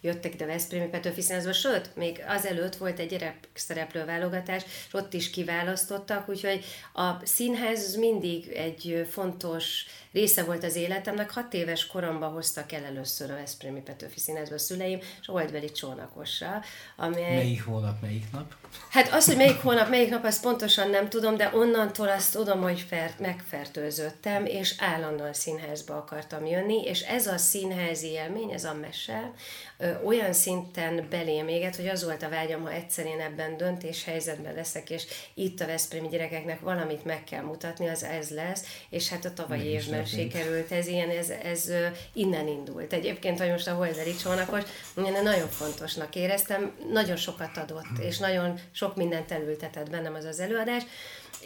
jöttek 0.00 0.34
ide 0.34 0.46
Veszprémi 0.46 0.86
Petőfi 0.86 1.20
Színházba, 1.20 1.52
sőt, 1.52 1.96
még 1.96 2.22
azelőtt 2.28 2.76
volt 2.76 2.98
egy 2.98 3.08
gyerekszereplő 3.08 4.04
válogatás, 4.04 4.62
és 4.86 4.94
ott 4.94 5.12
is 5.12 5.30
kiválasztottak, 5.30 6.28
úgyhogy 6.28 6.64
a 6.94 7.10
színház 7.24 7.96
mindig 7.96 8.48
egy 8.48 9.06
fontos 9.10 9.84
része 10.12 10.44
volt 10.44 10.64
az 10.64 10.76
életemnek. 10.76 11.30
Hat 11.30 11.54
éves 11.54 11.86
koromban 11.86 12.32
hoztak 12.32 12.72
el 12.72 12.84
először 12.84 13.30
a 13.30 13.34
Veszprémi 13.34 13.80
Petőfi 13.80 14.18
Színházba 14.18 14.54
a 14.54 14.58
szüleim, 14.58 14.98
és 15.20 15.28
Oldbeli 15.28 15.72
Csónakosra. 15.72 16.62
Ami 16.96 17.20
melyik 17.20 17.64
hónap, 17.64 18.00
melyik 18.00 18.24
nap? 18.32 18.54
Hát 18.90 19.12
az, 19.12 19.26
hogy 19.26 19.36
melyik 19.36 19.60
hónap, 19.60 19.88
melyik 19.88 20.10
nap, 20.10 20.24
azt 20.24 20.42
pontosan 20.42 20.90
nem 20.90 21.08
tudom, 21.08 21.36
de 21.36 21.50
onnantól 21.54 22.08
azt 22.08 22.32
tudom, 22.32 22.60
hogy 22.60 22.85
fer, 22.88 23.10
megfertőzöttem, 23.18 24.44
és 24.44 24.74
állandóan 24.78 25.32
színházba 25.32 25.96
akartam 25.96 26.46
jönni, 26.46 26.82
és 26.82 27.00
ez 27.00 27.26
a 27.26 27.36
színházi 27.36 28.06
élmény, 28.06 28.50
ez 28.50 28.64
a 28.64 28.74
mese, 28.74 29.32
ö, 29.78 30.02
olyan 30.04 30.32
szinten 30.32 31.06
belém 31.10 31.48
éget, 31.48 31.76
hogy 31.76 31.88
az 31.88 32.04
volt 32.04 32.22
a 32.22 32.28
vágyam, 32.28 32.62
ha 32.62 32.72
egyszer 32.72 33.06
én 33.06 33.20
ebben 33.20 33.56
döntéshelyzetben 33.56 34.54
leszek, 34.54 34.90
és 34.90 35.04
itt 35.34 35.60
a 35.60 35.66
Veszprémi 35.66 36.08
gyerekeknek 36.08 36.60
valamit 36.60 37.04
meg 37.04 37.24
kell 37.24 37.42
mutatni, 37.42 37.88
az 37.88 38.04
ez 38.04 38.30
lesz, 38.30 38.64
és 38.90 39.08
hát 39.08 39.24
a 39.24 39.32
tavalyi 39.32 39.64
évben 39.64 40.04
sikerült 40.04 40.72
ez 40.72 40.86
ilyen, 40.86 41.10
ez, 41.10 41.30
ez 41.30 41.70
innen 42.12 42.48
indult. 42.48 42.92
Egyébként, 42.92 43.38
hogy 43.38 43.50
most 43.50 43.68
a 43.68 43.74
Holderi 43.74 44.16
csónakos, 44.16 44.62
én 44.96 45.22
nagyon 45.22 45.48
fontosnak 45.48 46.14
éreztem, 46.14 46.76
nagyon 46.92 47.16
sokat 47.16 47.56
adott, 47.56 47.98
és 48.00 48.18
nagyon 48.18 48.58
sok 48.72 48.96
mindent 48.96 49.32
elültetett 49.32 49.90
bennem 49.90 50.14
az 50.14 50.24
az 50.24 50.40
előadás, 50.40 50.82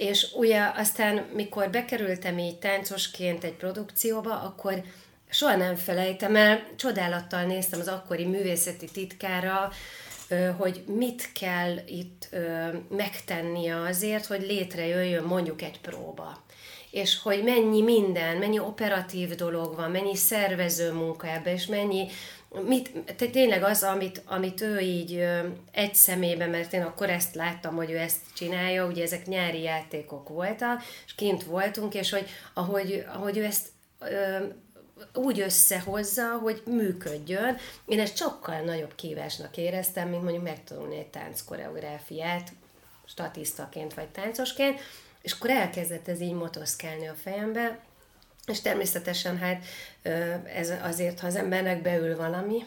és 0.00 0.26
ugye 0.34 0.70
aztán, 0.76 1.26
mikor 1.34 1.70
bekerültem 1.70 2.38
így 2.38 2.58
táncosként 2.58 3.44
egy 3.44 3.52
produkcióba, 3.52 4.40
akkor 4.40 4.82
soha 5.30 5.56
nem 5.56 5.74
felejtem 5.74 6.36
el, 6.36 6.66
csodálattal 6.76 7.42
néztem 7.42 7.80
az 7.80 7.88
akkori 7.88 8.24
művészeti 8.24 8.86
titkára, 8.92 9.70
hogy 10.56 10.84
mit 10.86 11.32
kell 11.32 11.76
itt 11.86 12.28
megtennie 12.88 13.76
azért, 13.76 14.26
hogy 14.26 14.42
létrejöjjön 14.42 15.24
mondjuk 15.24 15.62
egy 15.62 15.80
próba. 15.80 16.42
És 16.90 17.18
hogy 17.22 17.42
mennyi 17.42 17.82
minden, 17.82 18.36
mennyi 18.36 18.58
operatív 18.58 19.34
dolog 19.34 19.76
van, 19.76 19.90
mennyi 19.90 20.16
szervező 20.16 20.92
munka 20.92 21.26
ebbe, 21.26 21.52
és 21.52 21.66
mennyi, 21.66 22.08
mit, 22.66 22.90
tényleg 23.16 23.62
az, 23.62 23.82
amit, 23.82 24.22
amit 24.26 24.60
ő 24.60 24.78
így 24.78 25.26
egy 25.72 25.94
szemében, 25.94 26.50
mert 26.50 26.72
én 26.72 26.82
akkor 26.82 27.10
ezt 27.10 27.34
láttam, 27.34 27.74
hogy 27.74 27.90
ő 27.90 27.98
ezt 27.98 28.20
csinálja, 28.34 28.86
ugye 28.86 29.02
ezek 29.02 29.26
nyári 29.26 29.62
játékok 29.62 30.28
voltak, 30.28 30.82
és 31.06 31.14
kint 31.14 31.44
voltunk, 31.44 31.94
és 31.94 32.10
hogy 32.10 32.28
ahogy, 32.54 33.04
ahogy 33.14 33.38
ő 33.38 33.44
ezt 33.44 33.68
úgy 35.14 35.40
összehozza, 35.40 36.38
hogy 36.42 36.62
működjön. 36.66 37.56
Én 37.86 38.00
ezt 38.00 38.16
sokkal 38.16 38.60
nagyobb 38.60 38.94
kívásnak 38.94 39.56
éreztem, 39.56 40.08
mint 40.08 40.22
mondjuk 40.22 40.44
megtanulni 40.44 40.98
egy 40.98 41.10
tánckoreográfiát, 41.10 42.52
statisztaként 43.06 43.94
vagy 43.94 44.08
táncosként, 44.08 44.80
és 45.22 45.32
akkor 45.32 45.50
elkezdett 45.50 46.08
ez 46.08 46.20
így 46.20 46.32
motoszkálni 46.32 47.06
a 47.06 47.14
fejembe, 47.22 47.78
és 48.46 48.60
természetesen 48.60 49.38
hát 49.38 49.64
ez 50.54 50.72
azért, 50.82 51.20
ha 51.20 51.26
az 51.26 51.36
embernek 51.36 51.82
beül 51.82 52.16
valami 52.16 52.64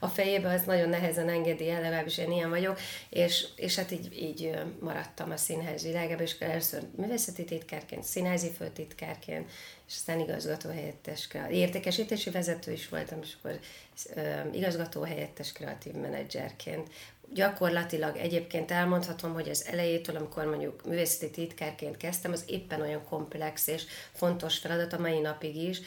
a 0.00 0.06
fejébe, 0.06 0.52
az 0.52 0.62
nagyon 0.64 0.88
nehezen 0.88 1.28
engedi 1.28 1.70
el, 1.70 1.80
legalábbis 1.80 2.18
én 2.18 2.32
ilyen 2.32 2.50
vagyok, 2.50 2.78
és, 3.08 3.46
és 3.56 3.76
hát 3.76 3.90
így, 3.90 4.22
így 4.22 4.58
maradtam 4.80 5.30
a 5.30 5.36
színház 5.36 5.82
világában, 5.82 6.22
és 6.22 6.38
először 6.38 6.82
művészeti 6.96 7.44
titkárként, 7.44 8.04
színházi 8.04 8.50
főtitkárként, 8.50 9.50
és 9.88 9.94
aztán 9.94 10.20
igazgatóhelyettes, 10.20 11.28
értékesítési 11.50 12.30
vezető 12.30 12.72
is 12.72 12.88
voltam, 12.88 13.18
és 13.22 13.36
akkor 13.38 13.58
igazgatóhelyettes 14.52 15.52
kreatív 15.52 15.92
menedzserként 15.92 16.88
gyakorlatilag 17.34 18.16
egyébként 18.16 18.70
elmondhatom, 18.70 19.32
hogy 19.32 19.48
az 19.48 19.66
elejétől, 19.66 20.16
amikor 20.16 20.44
mondjuk 20.44 20.84
művészeti 20.84 21.30
titkárként 21.30 21.96
kezdtem, 21.96 22.32
az 22.32 22.44
éppen 22.46 22.80
olyan 22.80 23.04
komplex 23.04 23.66
és 23.66 23.84
fontos 24.12 24.58
feladat 24.58 24.92
a 24.92 24.98
mai 24.98 25.18
napig 25.18 25.56
is. 25.56 25.80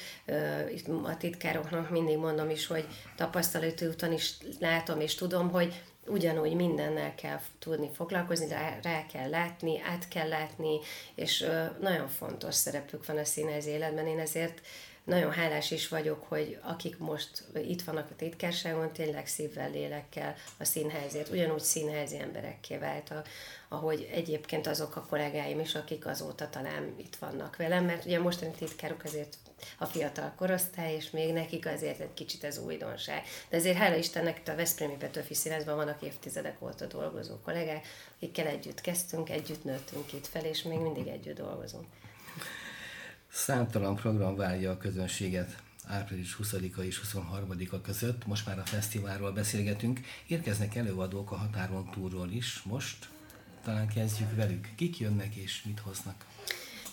Itt 0.73 0.87
a 0.87 1.17
titkároknak 1.17 1.89
mindig 1.89 2.17
mondom 2.17 2.49
is, 2.49 2.67
hogy 2.67 2.87
tapasztalati 3.15 3.85
úton 3.85 4.11
is 4.11 4.33
látom 4.59 4.99
és 4.99 5.15
tudom, 5.15 5.51
hogy 5.51 5.81
ugyanúgy 6.07 6.53
mindennel 6.55 7.15
kell 7.15 7.39
tudni 7.59 7.89
foglalkozni, 7.93 8.47
rá, 8.47 8.79
rá 8.81 9.05
kell 9.05 9.29
látni, 9.29 9.81
át 9.81 10.07
kell 10.07 10.27
látni, 10.27 10.79
és 11.15 11.45
nagyon 11.79 12.07
fontos 12.07 12.55
szerepük 12.55 13.05
van 13.05 13.17
a 13.17 13.25
színház 13.25 13.65
életben. 13.65 14.07
Én 14.07 14.19
ezért 14.19 14.61
nagyon 15.03 15.31
hálás 15.31 15.71
is 15.71 15.87
vagyok, 15.87 16.23
hogy 16.27 16.57
akik 16.61 16.97
most 16.97 17.43
itt 17.55 17.81
vannak 17.81 18.09
a 18.11 18.15
titkárságon, 18.15 18.93
tényleg 18.93 19.27
szívvel, 19.27 19.69
lélekkel 19.69 20.35
a 20.59 20.63
színházért, 20.63 21.29
ugyanúgy 21.29 21.59
színházi 21.59 22.19
emberekké 22.19 22.77
váltak, 22.77 23.27
ahogy 23.67 24.09
egyébként 24.11 24.67
azok 24.67 24.95
a 24.95 25.05
kollégáim 25.09 25.59
is, 25.59 25.75
akik 25.75 26.05
azóta 26.05 26.49
talán 26.49 26.95
itt 26.97 27.15
vannak 27.15 27.55
velem, 27.55 27.85
mert 27.85 28.05
ugye 28.05 28.19
mostani 28.19 28.51
titkárok 28.51 29.03
azért 29.03 29.37
a 29.77 29.85
fiatal 29.85 30.33
korosztály, 30.35 30.93
és 30.93 31.09
még 31.09 31.33
nekik 31.33 31.65
azért 31.67 31.99
egy 31.99 32.13
kicsit 32.13 32.43
ez 32.43 32.57
újdonság. 32.57 33.23
De 33.49 33.57
azért 33.57 33.77
hála 33.77 33.95
Istennek 33.95 34.37
itt 34.37 34.47
a 34.47 34.55
Veszprémi 34.55 34.95
Petőfi 34.95 35.33
Színházban 35.33 35.75
vannak 35.75 36.01
évtizedek 36.01 36.61
óta 36.61 36.85
dolgozó 36.85 37.35
kollégák, 37.39 37.87
akikkel 38.15 38.47
együtt 38.47 38.81
kezdtünk, 38.81 39.29
együtt 39.29 39.63
nőttünk 39.63 40.13
itt 40.13 40.27
fel, 40.27 40.45
és 40.45 40.61
még 40.61 40.79
mindig 40.79 41.07
együtt 41.07 41.37
dolgozunk. 41.37 41.85
Számtalan 43.33 43.95
program 43.95 44.35
várja 44.35 44.71
a 44.71 44.77
közönséget 44.77 45.55
április 45.87 46.37
20-a 46.43 46.81
és 46.81 47.01
23-a 47.13 47.81
között. 47.81 48.25
Most 48.25 48.45
már 48.45 48.59
a 48.59 48.65
fesztiválról 48.65 49.31
beszélgetünk. 49.31 49.99
Érkeznek 50.27 50.75
előadók 50.75 51.31
a 51.31 51.35
határon 51.35 51.89
túlról 51.91 52.29
is 52.31 52.61
most. 52.63 53.09
Talán 53.63 53.87
kezdjük 53.87 54.35
velük. 54.35 54.69
Kik 54.75 54.99
jönnek 54.99 55.35
és 55.35 55.63
mit 55.65 55.79
hoznak? 55.79 56.25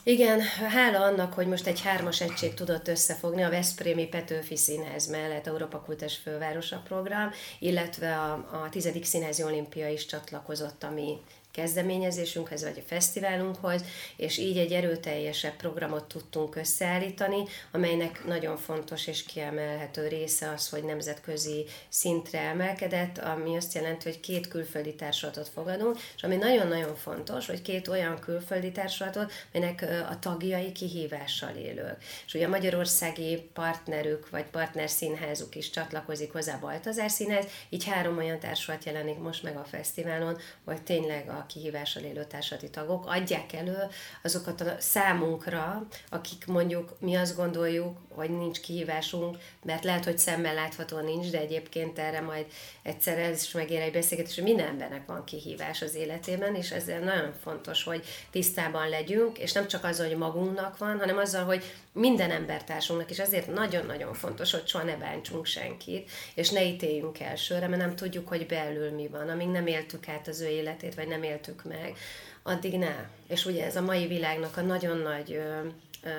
Igen, 0.03 0.41
hála 0.69 1.03
annak, 1.03 1.33
hogy 1.33 1.47
most 1.47 1.67
egy 1.67 1.81
hármas 1.81 2.21
egység 2.21 2.55
tudott 2.55 2.89
összefogni 2.89 3.43
a 3.43 3.51
Veszprémi 3.51 4.07
Petőfi 4.07 4.57
Színház 4.57 5.07
mellett 5.07 5.47
Európa 5.47 5.81
Kultúrás 5.81 6.17
Fővárosa 6.17 6.83
program, 6.85 7.31
illetve 7.59 8.17
a, 8.19 8.33
a 8.33 8.69
tizedik 8.71 9.05
Színházi 9.05 9.43
Olimpia 9.43 9.89
is 9.89 10.07
csatlakozott, 10.07 10.85
ami 10.85 11.17
kezdeményezésünkhez, 11.53 12.63
vagy 12.63 12.79
a 12.79 12.89
fesztiválunkhoz, 12.89 13.85
és 14.17 14.39
így 14.39 14.59
egy 14.59 14.73
erőteljesebb 14.73 15.57
programot 15.57 16.05
tudtunk 16.05 16.57
összeállítani, 16.57 17.43
amelynek 17.73 18.25
nagyon 18.27 18.57
fontos 18.57 19.07
és 19.07 19.23
kiemelhető 19.23 20.09
része 20.09 20.51
az, 20.51 20.69
hogy 20.69 20.85
nemzetközi 20.85 21.67
szintre 21.89 22.41
emelkedett, 22.41 23.19
ami 23.19 23.57
azt 23.57 23.75
jelenti, 23.75 24.09
hogy 24.09 24.21
két 24.21 24.49
külföldi 24.49 24.95
társulatot 24.95 25.49
fogadunk, 25.49 25.99
és 26.17 26.23
ami 26.23 26.37
nagyon-nagyon 26.37 26.97
fontos, 26.97 27.47
hogy 27.47 27.63
két 27.63 27.89
olyan 27.89 28.19
külföldi 28.19 28.73
társulatot, 28.73 29.33
melynek 29.53 29.87
a 30.11 30.19
tagjai 30.19 30.73
kihívással 30.73 31.55
élők. 31.55 31.97
És 32.27 32.35
ugye 32.35 32.47
a 32.47 32.49
magyarországi 32.49 33.51
partnerük, 33.53 34.31
vagy 34.31 34.45
partnerszínházuk 34.45 35.55
is 35.55 35.71
csatlakozik 35.71 36.33
hozzá 36.33 36.55
a 36.55 36.59
Baltazár 36.59 37.11
Színház, 37.11 37.47
így 37.69 37.85
három 37.85 38.17
olyan 38.17 38.39
társulat 38.39 38.85
jelenik 38.85 39.19
most 39.19 39.43
meg 39.43 39.57
a 39.57 39.65
fesztiválon, 39.65 40.39
hogy 40.65 40.83
tényleg 40.83 41.29
a 41.29 41.40
kihívással 41.47 42.03
élő 42.03 42.25
társadi 42.25 42.71
tagok 42.71 43.07
adják 43.07 43.53
elő 43.53 43.79
azokat 44.23 44.61
a 44.61 44.75
számunkra, 44.79 45.87
akik 46.11 46.47
mondjuk 46.47 46.97
mi 46.99 47.15
azt 47.15 47.37
gondoljuk, 47.37 47.97
hogy 48.15 48.31
nincs 48.31 48.61
kihívásunk, 48.61 49.37
mert 49.65 49.85
lehet, 49.85 50.05
hogy 50.05 50.19
szemmel 50.19 50.55
látható 50.55 51.01
nincs, 51.01 51.31
de 51.31 51.39
egyébként 51.39 51.99
erre 51.99 52.21
majd 52.21 52.47
egyszer 52.83 53.19
ez 53.19 53.43
is 53.43 53.53
megér 53.53 53.81
egy 53.81 53.93
beszélgetés, 53.93 54.35
hogy 54.35 54.45
minden 54.45 54.67
embernek 54.67 55.07
van 55.07 55.25
kihívás 55.25 55.83
az 55.83 55.95
életében, 55.95 56.55
és 56.55 56.71
ezzel 56.71 57.01
nagyon 57.01 57.33
fontos, 57.43 57.85
hogy 57.85 58.05
tisztában 58.31 58.89
legyünk, 58.89 59.39
és 59.39 59.53
nem 59.53 59.69
csak 59.69 59.85
az, 59.85 59.99
hogy 59.99 60.17
magunknak 60.17 60.79
van, 60.79 60.99
hanem 60.99 61.19
azzal, 61.19 61.45
hogy 61.45 61.65
minden 61.93 62.31
embertársunknak, 62.31 63.11
és 63.11 63.19
ezért 63.19 63.55
nagyon-nagyon 63.55 64.15
fontos, 64.15 64.51
hogy 64.51 64.67
soha 64.67 64.85
ne 64.85 64.97
bántsunk 64.97 65.47
senkit, 65.47 66.11
és 66.35 66.51
ne 66.51 66.65
ítéljünk 66.65 67.21
elsőre, 67.21 67.69
mert 67.69 67.83
nem 67.83 67.97
tudjuk, 67.97 68.29
hogy 68.29 68.47
belül 68.47 68.91
mi 68.91 69.09
van, 69.09 69.29
amíg 69.29 69.49
nem 69.49 69.67
éltük 69.67 70.09
át 70.09 70.29
az 70.29 70.41
ő 70.41 70.49
életét, 70.49 70.95
vagy 70.95 71.09
nem 71.09 71.23
éltük 71.23 71.65
meg, 71.65 71.97
addig 72.43 72.79
ne. 72.79 73.09
És 73.29 73.47
ugye 73.47 73.65
ez 73.65 73.77
a 73.77 73.81
mai 73.81 74.07
világnak 74.07 74.57
a 74.57 74.61
nagyon 74.61 74.99
nagy 74.99 75.33
ö, 75.33 75.67
ö, 76.03 76.11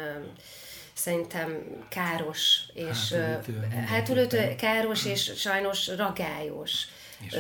szerintem 0.94 1.64
káros, 1.90 2.62
és 2.74 3.16
hátulütő, 3.88 4.56
káros 4.56 5.06
és 5.06 5.32
sajnos 5.36 5.88
ragályos 5.88 6.88
és 7.26 7.38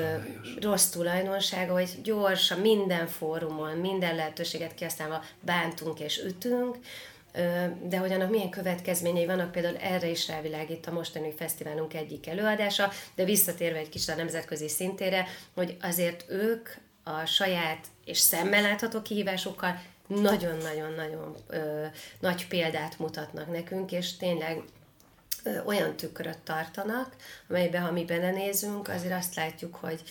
rossz 0.61 0.89
tulajdonsága, 0.89 1.73
hogy 1.73 1.89
gyorsan 2.03 2.59
minden 2.59 3.07
fórumon, 3.07 3.77
minden 3.77 4.15
lehetőséget 4.15 4.73
kihasználva 4.73 5.23
bántunk 5.39 5.99
és 5.99 6.23
ütünk, 6.23 6.77
de 7.83 7.97
hogy 7.97 8.11
annak 8.11 8.29
milyen 8.29 8.49
következményei 8.49 9.25
vannak, 9.25 9.51
például 9.51 9.77
erre 9.77 10.07
is 10.07 10.27
rávilágít 10.27 10.87
a 10.87 10.91
mostani 10.91 11.33
fesztiválunk 11.37 11.93
egyik 11.93 12.27
előadása, 12.27 12.91
de 13.15 13.23
visszatérve 13.23 13.77
egy 13.77 13.89
kicsit 13.89 14.09
a 14.09 14.15
nemzetközi 14.15 14.67
szintére, 14.67 15.27
hogy 15.53 15.77
azért 15.81 16.25
ők 16.29 16.69
a 17.03 17.25
saját 17.25 17.85
és 18.05 18.17
szemmel 18.17 18.61
látható 18.61 19.01
kihívásokkal 19.01 19.81
nagyon-nagyon-nagyon 20.07 21.35
nagy 22.19 22.47
példát 22.47 22.99
mutatnak 22.99 23.51
nekünk, 23.51 23.91
és 23.91 24.17
tényleg 24.17 24.61
ö, 25.43 25.63
olyan 25.63 25.95
tükröt 25.95 26.37
tartanak, 26.37 27.15
amelybe, 27.49 27.79
ha 27.79 27.91
mi 27.91 28.05
belenézünk, 28.05 28.87
azért 28.87 29.13
azt 29.13 29.35
látjuk, 29.35 29.75
hogy 29.75 30.01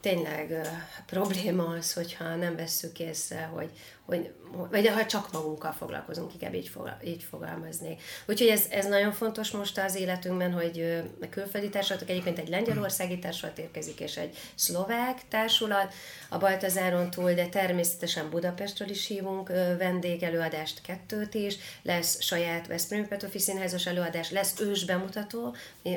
tényleg 0.00 0.50
ö, 0.50 0.60
probléma 1.06 1.64
az, 1.64 1.92
hogyha 1.92 2.34
nem 2.34 2.56
vesszük 2.56 2.98
észre, 2.98 3.42
hogy, 3.42 3.70
hogy, 4.04 4.32
vagy 4.70 4.88
ha 4.88 5.06
csak 5.06 5.32
magunkkal 5.32 5.72
foglalkozunk, 5.72 6.32
inkább 6.32 6.54
így, 6.54 6.68
fogal, 6.68 6.98
így 7.04 7.22
fogalmaznék. 7.22 8.02
Úgyhogy 8.26 8.48
ez, 8.48 8.66
ez 8.70 8.86
nagyon 8.86 9.12
fontos 9.12 9.50
most 9.50 9.78
az 9.78 9.94
életünkben, 9.94 10.52
hogy 10.52 11.02
külföldi 11.30 11.68
társulatok, 11.68 12.08
egyébként 12.08 12.38
egy 12.38 12.48
lengyelországi 12.48 13.18
társulat 13.18 13.58
érkezik, 13.58 14.00
és 14.00 14.16
egy 14.16 14.36
szlovák 14.54 15.20
társulat 15.28 15.92
a 16.28 16.38
Baltazáron 16.38 17.10
túl, 17.10 17.32
de 17.32 17.46
természetesen 17.46 18.30
Budapestről 18.30 18.88
is 18.88 19.06
hívunk 19.06 19.48
vendégelőadást, 19.78 20.80
kettőt 20.82 21.34
is, 21.34 21.56
lesz 21.82 22.22
saját 22.22 22.66
Veszprém 22.66 23.08
Petőfi 23.08 23.38
Színházos 23.38 23.86
előadás, 23.86 24.30
lesz 24.30 24.60
ős 24.60 24.84
bemutató, 24.84 25.54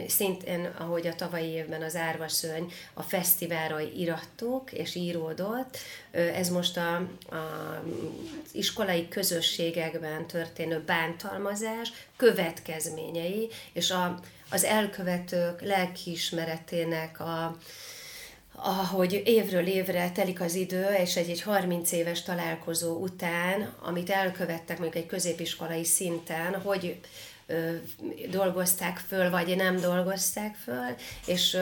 szintén, 0.08 0.70
ahogy 0.78 1.08
a 1.08 1.16
tavalyi 1.16 1.50
évben 1.50 1.82
az 1.82 1.96
Árvaszöny 1.96 2.72
a 2.94 3.02
fesztiválra 3.02 3.80
irattuk 3.80 4.72
és 4.72 4.96
íródott, 4.96 5.78
ez 6.12 6.50
most 6.50 6.78
a, 6.78 6.96
a 7.36 7.84
iskolai 8.52 9.08
közösségekben 9.08 10.28
történő 10.28 10.84
bántalmazás 10.86 11.92
következményei, 12.16 13.50
és 13.74 13.92
a, 13.92 14.20
az 14.50 14.64
elkövetők 14.64 15.62
lelkiismeretének 15.62 17.20
a, 17.20 17.58
ahogy 18.60 19.22
évről 19.26 19.68
évre 19.68 20.12
telik 20.12 20.42
az 20.42 20.56
idő, 20.56 20.86
és 20.94 21.16
egy, 21.16 21.30
egy 21.30 21.42
30 21.42 21.92
éves 21.92 22.22
találkozó 22.22 22.96
után, 22.96 23.74
amit 23.82 24.10
elkövettek 24.10 24.80
mondjuk 24.80 25.04
egy 25.04 25.10
középiskolai 25.10 25.84
szinten, 25.84 26.62
hogy 26.62 27.00
ö, 27.48 27.76
dolgozták 28.30 28.98
föl, 28.98 29.30
vagy 29.30 29.56
nem 29.56 29.80
dolgozták 29.80 30.56
föl, 30.56 30.96
és 31.26 31.58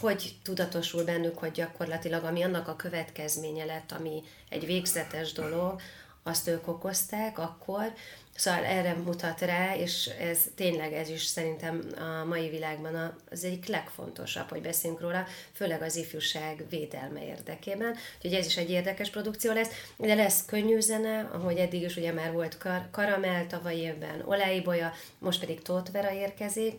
hogy 0.00 0.34
tudatosul 0.42 1.04
bennük, 1.04 1.38
hogy 1.38 1.50
gyakorlatilag 1.50 2.24
ami 2.24 2.42
annak 2.42 2.68
a 2.68 2.76
következménye 2.76 3.64
lett, 3.64 3.92
ami 3.92 4.22
egy 4.48 4.66
végzetes 4.66 5.32
dolog, 5.32 5.80
azt 6.22 6.48
ők 6.48 6.68
okozták 6.68 7.38
akkor, 7.38 7.92
Szóval 8.36 8.64
erre 8.64 8.94
mutat 8.94 9.40
rá, 9.40 9.76
és 9.76 10.06
ez 10.06 10.38
tényleg 10.54 10.92
ez 10.92 11.08
is 11.08 11.24
szerintem 11.24 11.86
a 11.96 12.24
mai 12.24 12.48
világban 12.48 13.18
az 13.30 13.44
egyik 13.44 13.66
legfontosabb, 13.66 14.48
hogy 14.48 14.60
beszéljünk 14.60 15.02
róla, 15.02 15.26
főleg 15.52 15.82
az 15.82 15.96
ifjúság 15.96 16.64
védelme 16.70 17.26
érdekében. 17.26 17.96
Úgyhogy 18.16 18.34
ez 18.34 18.46
is 18.46 18.56
egy 18.56 18.70
érdekes 18.70 19.10
produkció 19.10 19.52
lesz, 19.52 19.70
de 19.96 20.14
lesz 20.14 20.44
könnyű 20.46 20.80
zene, 20.80 21.30
ahogy 21.32 21.56
eddig 21.56 21.82
is 21.82 21.96
ugye 21.96 22.12
már 22.12 22.32
volt 22.32 22.58
kar- 22.58 22.90
Karamell, 22.90 23.46
tavaly 23.46 23.76
évben 23.76 24.22
Oláibolya, 24.26 24.92
most 25.18 25.40
pedig 25.40 25.62
Tóth 25.62 26.14
érkezik, 26.14 26.74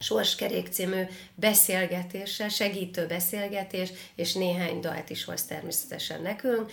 Sorskerék 0.00 0.68
című 0.68 1.02
beszélgetése, 1.34 2.48
segítő 2.48 3.06
beszélgetés, 3.06 3.92
és 4.14 4.32
néhány 4.32 4.80
dalt 4.80 5.10
is 5.10 5.24
hoz 5.24 5.44
természetesen 5.44 6.22
nekünk. 6.22 6.72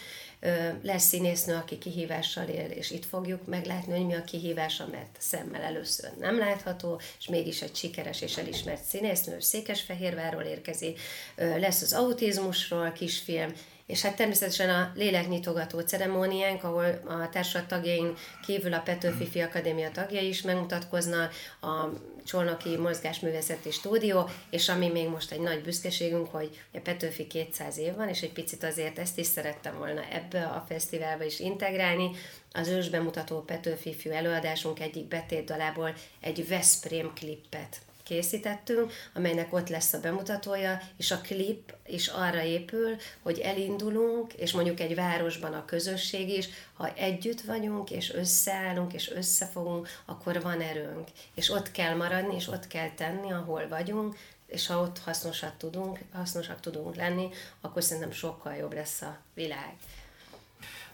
Lesz 0.81 1.03
színésznő, 1.03 1.55
aki 1.55 1.77
kihívással 1.77 2.47
él, 2.47 2.69
és 2.69 2.91
itt 2.91 3.05
fogjuk 3.05 3.45
meglátni, 3.45 3.91
hogy 3.93 4.05
mi 4.05 4.13
a 4.13 4.23
kihívása, 4.23 4.87
mert 4.91 5.15
szemmel 5.19 5.61
először 5.61 6.11
nem 6.19 6.37
látható, 6.37 7.01
és 7.19 7.27
mégis 7.27 7.61
egy 7.61 7.75
sikeres 7.75 8.21
és 8.21 8.37
elismert 8.37 8.83
színésznő, 8.83 9.39
Székesfehérvárról 9.39 10.41
érkezik. 10.41 10.99
Lesz 11.35 11.81
az 11.81 11.93
autizmusról 11.93 12.91
kisfilm, 12.91 13.53
és 13.87 14.01
hát 14.01 14.15
természetesen 14.15 14.69
a 14.69 14.91
léleknyitogató 14.95 15.79
ceremóniánk, 15.79 16.63
ahol 16.63 17.01
a 17.05 17.29
társulat 17.29 17.67
tagjain 17.67 18.13
kívül 18.45 18.73
a 18.73 18.79
Petőfi 18.79 19.27
Fi 19.27 19.39
Akadémia 19.39 19.91
tagjai 19.91 20.27
is 20.27 20.41
megmutatkoznak, 20.41 21.33
a 21.61 21.89
Csolnoki 22.25 22.77
Mozgásművészeti 22.77 23.71
Stúdió, 23.71 24.29
és 24.49 24.69
ami 24.69 24.87
még 24.87 25.09
most 25.09 25.31
egy 25.31 25.39
nagy 25.39 25.61
büszkeségünk, 25.61 26.27
hogy 26.31 26.61
a 26.73 26.79
Petőfi 26.79 27.27
200 27.27 27.77
év 27.77 27.95
van, 27.95 28.09
és 28.09 28.21
egy 28.21 28.31
picit 28.31 28.63
azért 28.63 28.99
ezt 28.99 29.17
is 29.17 29.27
szerettem 29.27 29.77
volna 29.77 30.01
ebbe 30.11 30.45
a 30.45 30.65
fesztiválba 30.67 31.23
is 31.23 31.39
integrálni. 31.39 32.11
Az 32.51 32.67
ősbemutató 32.67 33.41
Petőfi 33.41 33.95
fű 33.95 34.09
előadásunk 34.09 34.79
egyik 34.79 35.07
betétdalából 35.07 35.93
egy 36.21 36.47
Veszprém 36.47 37.13
klippet 37.13 37.77
készítettünk, 38.05 38.91
amelynek 39.13 39.53
ott 39.53 39.69
lesz 39.69 39.93
a 39.93 40.00
bemutatója, 40.00 40.81
és 40.97 41.12
a 41.12 41.21
klip 41.21 41.74
is 41.85 42.07
arra 42.07 42.43
épül, 42.43 42.95
hogy 43.21 43.39
elindulunk, 43.39 44.33
és 44.33 44.51
mondjuk 44.51 44.79
egy 44.79 44.95
városban 44.95 45.53
a 45.53 45.65
közösség 45.65 46.29
is, 46.29 46.47
ha 46.74 46.93
együtt 46.93 47.41
vagyunk, 47.41 47.91
és 47.91 48.13
összeállunk, 48.13 48.93
és 48.93 49.12
összefogunk, 49.12 49.88
akkor 50.05 50.41
van 50.41 50.62
erőnk. 50.62 51.07
És 51.35 51.50
ott 51.50 51.71
kell 51.71 51.95
maradni, 51.95 52.35
és 52.35 52.47
ott 52.47 52.67
kell 52.67 52.89
tenni, 52.89 53.31
ahol 53.31 53.67
vagyunk, 53.67 54.17
és 54.47 54.67
ha 54.67 54.81
ott 54.81 55.00
hasznosak 55.00 55.57
tudunk, 55.57 56.00
hasznosak 56.13 56.59
tudunk 56.59 56.95
lenni, 56.95 57.29
akkor 57.62 57.83
szerintem 57.83 58.12
sokkal 58.12 58.55
jobb 58.55 58.74
lesz 58.74 59.01
a 59.01 59.18
világ. 59.33 59.74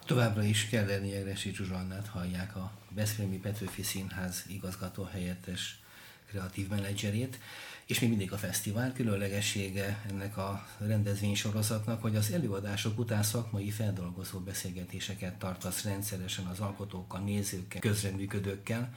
Továbbra 0.06 0.44
is 0.44 0.70
Kellerni 0.70 1.16
Egresi 1.16 1.54
Zsuzsannát 1.54 2.08
hallják 2.08 2.56
a 2.56 2.72
Veszprémi 2.90 3.38
Petőfi 3.38 3.82
Színház 3.82 4.44
igazgató 4.48 5.04
helyettes 5.04 5.81
kreatív 6.32 6.68
menedzserét, 6.68 7.40
és 7.86 8.00
még 8.00 8.10
mindig 8.10 8.32
a 8.32 8.38
fesztivál 8.38 8.94
különlegessége 8.94 10.06
ennek 10.10 10.38
a 10.38 10.68
rendezvénysorozatnak, 10.78 12.02
hogy 12.02 12.16
az 12.16 12.32
előadások 12.32 13.00
után 13.00 13.24
szakmai 13.24 13.72
feldolgozó 13.72 14.40
beszélgetéseket 14.40 15.40
tartasz 15.40 15.84
rendszeresen 15.84 16.46
az 16.46 16.60
alkotókkal, 16.60 17.20
nézőkkel, 17.20 17.82
közreműködőkkel. 17.82 18.96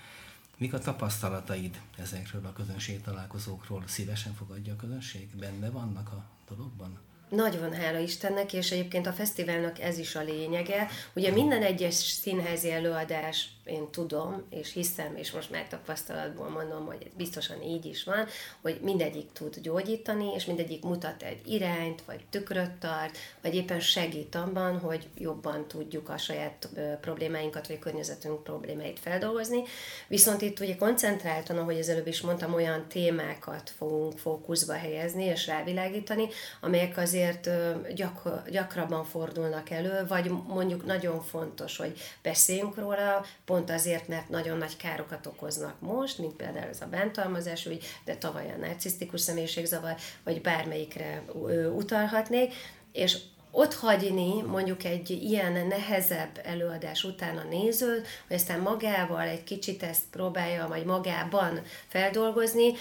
Mik 0.57 0.73
a 0.73 0.79
tapasztalataid 0.79 1.81
ezekről 1.99 2.47
a 2.47 2.53
közönség 2.53 3.01
találkozókról? 3.01 3.83
Szívesen 3.87 4.35
fogadja 4.35 4.73
a 4.73 4.77
közönség? 4.77 5.37
Benne 5.37 5.71
vannak 5.71 6.09
a 6.09 6.25
dologban? 6.49 6.99
Nagyon 7.29 7.73
hála 7.73 7.99
Istennek, 7.99 8.53
és 8.53 8.71
egyébként 8.71 9.07
a 9.07 9.13
fesztiválnak 9.13 9.81
ez 9.81 9.99
is 9.99 10.15
a 10.15 10.23
lényege. 10.23 10.89
Ugye 11.15 11.31
minden 11.31 11.63
egyes 11.63 11.95
színházi 11.95 12.73
előadás 12.73 13.49
én 13.65 13.91
tudom, 13.91 14.43
és 14.51 14.73
hiszem, 14.73 15.17
és 15.17 15.31
most 15.31 15.51
már 15.51 15.69
tapasztalatból 15.69 16.49
mondom, 16.49 16.87
hogy 16.87 17.11
biztosan 17.17 17.63
így 17.63 17.85
is 17.85 18.05
van, 18.05 18.27
hogy 18.61 18.79
mindegyik 18.83 19.33
tud 19.33 19.61
gyógyítani, 19.61 20.33
és 20.35 20.45
mindegyik 20.45 20.83
mutat 20.83 21.23
egy 21.23 21.41
irányt, 21.45 22.03
vagy 22.07 22.21
tükröt 22.31 22.71
tart, 22.71 23.19
vagy 23.43 23.55
éppen 23.55 23.81
segít 23.81 24.35
abban, 24.35 24.79
hogy 24.79 25.09
jobban 25.19 25.69
tudjuk 25.69 26.09
a 26.09 26.19
saját 26.19 26.69
problémáinkat, 27.01 27.67
vagy 27.67 27.79
környezetünk 27.79 28.43
problémáit 28.43 28.99
feldolgozni. 28.99 29.63
Viszont 30.09 30.43
itt 30.43 30.61
ugye 30.61 30.77
koncentráltan, 30.77 31.59
ahogy 31.59 31.79
az 31.79 31.89
előbb 31.89 32.07
is 32.07 32.21
mondtam, 32.21 32.55
olyan 32.55 32.89
témákat 32.89 33.71
fogunk 33.71 34.19
fókuszba 34.19 34.73
helyezni 34.73 35.25
és 35.25 35.47
rávilágítani, 35.47 36.29
amelyek 36.61 36.93
azért 37.15 37.49
gyak, 37.95 38.43
gyakrabban 38.51 39.05
fordulnak 39.05 39.71
elő, 39.71 40.05
vagy 40.09 40.31
mondjuk 40.47 40.87
nagyon 40.87 41.23
fontos, 41.23 41.77
hogy 41.77 41.99
beszéljünk 42.23 42.77
róla, 42.77 43.25
pont 43.45 43.71
azért, 43.71 44.09
mert 44.09 44.29
nagyon 44.29 44.59
nagy 44.59 44.77
károkat 44.77 45.27
okoznak 45.27 45.75
most, 45.81 46.19
mint 46.19 46.37
például 46.37 46.69
ez 46.69 46.81
a 46.81 46.87
bántalmazás 46.87 47.67
ügy, 47.67 47.85
de 48.05 48.17
tavaly 48.17 48.53
a 48.53 48.67
narcisztikus 48.67 49.21
személyiségzavar, 49.21 49.95
vagy 50.25 50.41
bármelyikre 50.41 51.23
utalhatnék, 51.75 52.55
és 52.93 53.19
ott 53.51 53.75
hagyni 53.75 54.43
mondjuk 54.43 54.85
egy 54.85 55.11
ilyen 55.11 55.67
nehezebb 55.67 56.41
előadás 56.43 57.05
után 57.05 57.37
a 57.37 57.49
nézőt, 57.51 58.07
hogy 58.27 58.37
aztán 58.37 58.61
magával 58.61 59.21
egy 59.21 59.45
kicsit 59.45 59.83
ezt 59.83 60.03
próbálja, 60.11 60.67
vagy 60.69 60.85
magában 60.85 61.63
feldolgozni. 61.87 62.73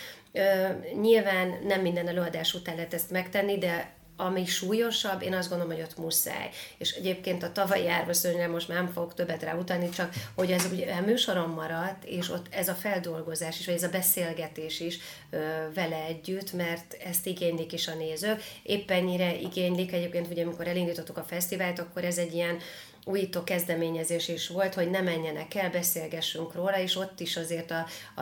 Nyilván 1.02 1.60
nem 1.64 1.82
minden 1.82 2.08
előadás 2.08 2.54
után 2.54 2.76
lehet 2.76 2.94
ezt 2.94 3.12
megtenni, 3.12 3.58
de 3.58 3.92
ami 4.26 4.46
súlyosabb, 4.46 5.22
én 5.22 5.34
azt 5.34 5.50
gondolom, 5.50 5.74
hogy 5.74 5.84
ott 5.84 5.98
muszáj. 5.98 6.50
És 6.78 6.92
egyébként 6.92 7.44
a 7.44 7.52
tavalyi 7.52 7.88
árvaszörnyre 7.88 8.48
most 8.48 8.68
már 8.68 8.78
nem 8.78 8.92
fogok 8.94 9.14
többet 9.14 9.44
ráutalni, 9.44 9.90
csak 9.90 10.14
hogy 10.36 10.52
ez 10.52 10.68
ugye 10.72 11.02
műsoron 11.02 11.50
maradt, 11.50 12.04
és 12.06 12.30
ott 12.30 12.46
ez 12.50 12.68
a 12.68 12.74
feldolgozás 12.74 13.60
is, 13.60 13.66
vagy 13.66 13.76
ez 13.76 13.84
a 13.84 13.90
beszélgetés 13.90 14.80
is 14.80 14.98
ö, 15.30 15.38
vele 15.74 16.04
együtt, 16.08 16.54
mert 16.54 16.98
ezt 17.06 17.28
igénylik 17.28 17.74
is 17.74 17.88
a 17.88 17.94
nézők. 17.94 18.44
Éppennyire 18.64 19.36
igénylik, 19.36 19.92
egyébként 19.94 20.28
ugye 20.32 20.44
amikor 20.44 20.68
elindítottuk 20.68 21.18
a 21.18 21.24
fesztivált, 21.24 21.80
akkor 21.80 22.04
ez 22.04 22.18
egy 22.18 22.34
ilyen 22.34 22.58
újító 23.06 23.44
kezdeményezés 23.44 24.28
is 24.28 24.48
volt, 24.48 24.74
hogy 24.74 24.90
ne 24.90 25.02
menjenek 25.02 25.56
el, 25.56 25.70
beszélgessünk 25.70 26.54
róla, 26.54 26.80
és 26.80 26.96
ott 26.96 27.20
is 27.20 27.38
azért 27.38 27.72
a, 27.72 27.86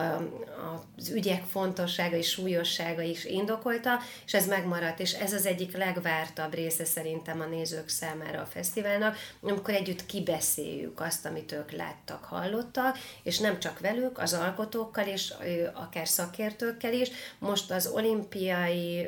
az 0.96 1.08
ügyek 1.08 1.42
fontossága 1.50 2.16
és 2.16 2.30
súlyossága 2.30 3.02
is 3.02 3.24
indokolta, 3.24 3.98
és 4.26 4.34
ez 4.34 4.46
megmaradt, 4.46 5.00
és 5.00 5.12
ez 5.12 5.32
az 5.32 5.46
egyik 5.46 5.76
legvártabb 5.76 6.54
része 6.54 6.84
szerintem 6.84 7.40
a 7.40 7.44
nézők 7.44 7.88
számára 7.88 8.40
a 8.40 8.46
fesztiválnak, 8.46 9.16
amikor 9.40 9.74
együtt 9.74 10.06
kibeszéljük 10.06 11.00
azt, 11.00 11.26
amit 11.26 11.52
ők 11.52 11.70
láttak, 11.70 12.24
hallottak, 12.24 12.98
és 13.22 13.38
nem 13.38 13.60
csak 13.60 13.78
velük, 13.78 14.18
az 14.18 14.32
alkotókkal 14.32 15.06
és 15.06 15.34
akár 15.74 16.08
szakértőkkel 16.08 16.92
is. 16.92 17.10
Most 17.38 17.70
az 17.70 17.86
olimpiai 17.86 19.06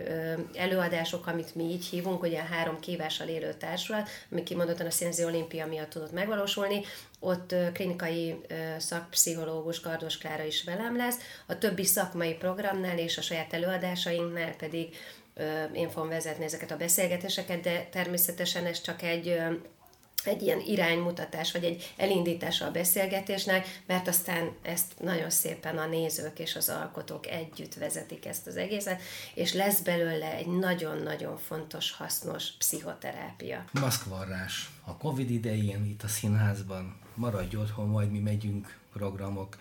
előadások, 0.55 1.27
amit 1.27 1.55
mi 1.55 1.65
így 1.65 1.85
hívunk, 1.85 2.23
ugye 2.23 2.41
a 2.41 2.55
három 2.55 2.81
kívással 2.81 3.29
élő 3.29 3.55
társulat, 3.55 4.09
ami 4.31 4.43
kimondottan 4.43 4.87
a 4.87 4.91
Színzi 4.91 5.25
Olimpia 5.25 5.64
terápia 5.65 5.67
miatt 5.67 5.91
tudott 5.91 6.13
megvalósulni, 6.13 6.85
ott 7.21 7.55
klinikai 7.73 8.41
szakpszichológus 8.79 9.81
Kardos 9.81 10.19
Klára 10.19 10.43
is 10.43 10.65
velem 10.65 10.97
lesz, 10.97 11.17
a 11.47 11.59
többi 11.59 11.85
szakmai 11.85 12.35
programnál 12.35 12.99
és 12.99 13.19
a 13.19 13.23
saját 13.23 13.53
előadásainknál 13.53 14.57
pedig 14.57 14.97
én 15.73 15.91
fogom 15.91 16.09
vezetni 16.09 16.45
ezeket 16.45 16.71
a 16.71 16.77
beszélgetéseket, 16.77 17.61
de 17.61 17.89
természetesen 17.91 18.67
ez 18.67 18.81
csak 18.81 19.03
egy 19.03 19.39
egy 20.27 20.43
ilyen 20.43 20.61
iránymutatás, 20.61 21.53
vagy 21.53 21.65
egy 21.65 21.93
elindítása 21.97 22.67
a 22.67 22.71
beszélgetésnek, 22.71 23.83
mert 23.87 24.09
aztán 24.09 24.51
ezt 24.63 24.93
nagyon 25.01 25.31
szépen 25.31 25.79
a 25.79 25.87
nézők 25.87 26.39
és 26.39 26.57
az 26.57 26.69
alkotók 26.69 27.27
együtt 27.27 27.75
vezetik 27.75 28.27
ezt 28.27 28.47
az 28.47 28.57
egészet, 28.57 29.01
és 29.35 29.53
lesz 29.53 29.81
belőle 29.81 30.35
egy 30.35 30.47
nagyon-nagyon 30.47 31.39
fontos, 31.39 31.93
hasznos 31.93 32.51
pszichoterápia. 32.59 33.65
Maszkvarrás. 33.73 34.71
A 34.85 34.97
Covid 34.97 35.31
idején 35.31 35.85
itt 35.85 36.03
a 36.03 36.09
színházban 36.09 36.99
maradj 37.15 37.57
otthon, 37.57 37.89
majd 37.89 38.11
mi 38.11 38.19
megyünk 38.19 38.79
programok, 38.93 39.57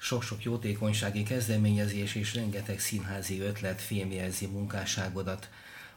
sok-sok 0.00 0.42
jótékonysági 0.42 1.22
kezdeményezés 1.22 2.14
és 2.14 2.34
rengeteg 2.34 2.80
színházi 2.80 3.40
ötlet 3.40 3.80
fémjelzi 3.80 4.46
munkásságodat. 4.46 5.48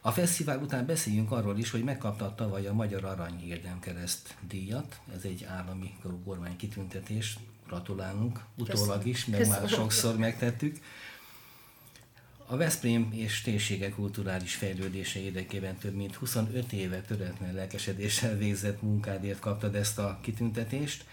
A 0.08 0.12
fesztivál 0.12 0.60
után 0.60 0.86
beszéljünk 0.86 1.32
arról 1.32 1.58
is, 1.58 1.70
hogy 1.70 1.84
megkapta 1.84 2.36
tavaly 2.36 2.68
a 2.68 2.74
Magyar 2.74 3.04
Arany 3.04 3.48
Érdemkereszt 3.48 4.36
díjat. 4.48 5.00
Ez 5.16 5.24
egy 5.24 5.44
állami 5.44 5.94
kormány 6.26 6.56
kitüntetés. 6.56 7.38
Gratulálunk. 7.68 8.40
Utólag 8.58 9.06
is, 9.06 9.26
meg 9.26 9.40
Köszönöm. 9.40 9.60
már 9.60 9.70
sokszor 9.70 10.18
megtettük. 10.18 10.78
A 12.46 12.58
Veszprém 12.58 13.10
és 13.12 13.42
térsége 13.42 13.90
kulturális 13.90 14.56
fejlődése 14.56 15.20
érdekében 15.20 15.76
több 15.78 15.96
mint 15.96 16.16
25 16.16 16.74
éve 16.74 17.02
töretlen 17.02 17.54
lelkesedéssel 17.54 18.38
végzett 18.38 18.82
munkádért 18.82 19.40
kaptad 19.40 19.76
ezt 19.76 20.00
a 20.00 20.20
kitüntetést 20.22 21.06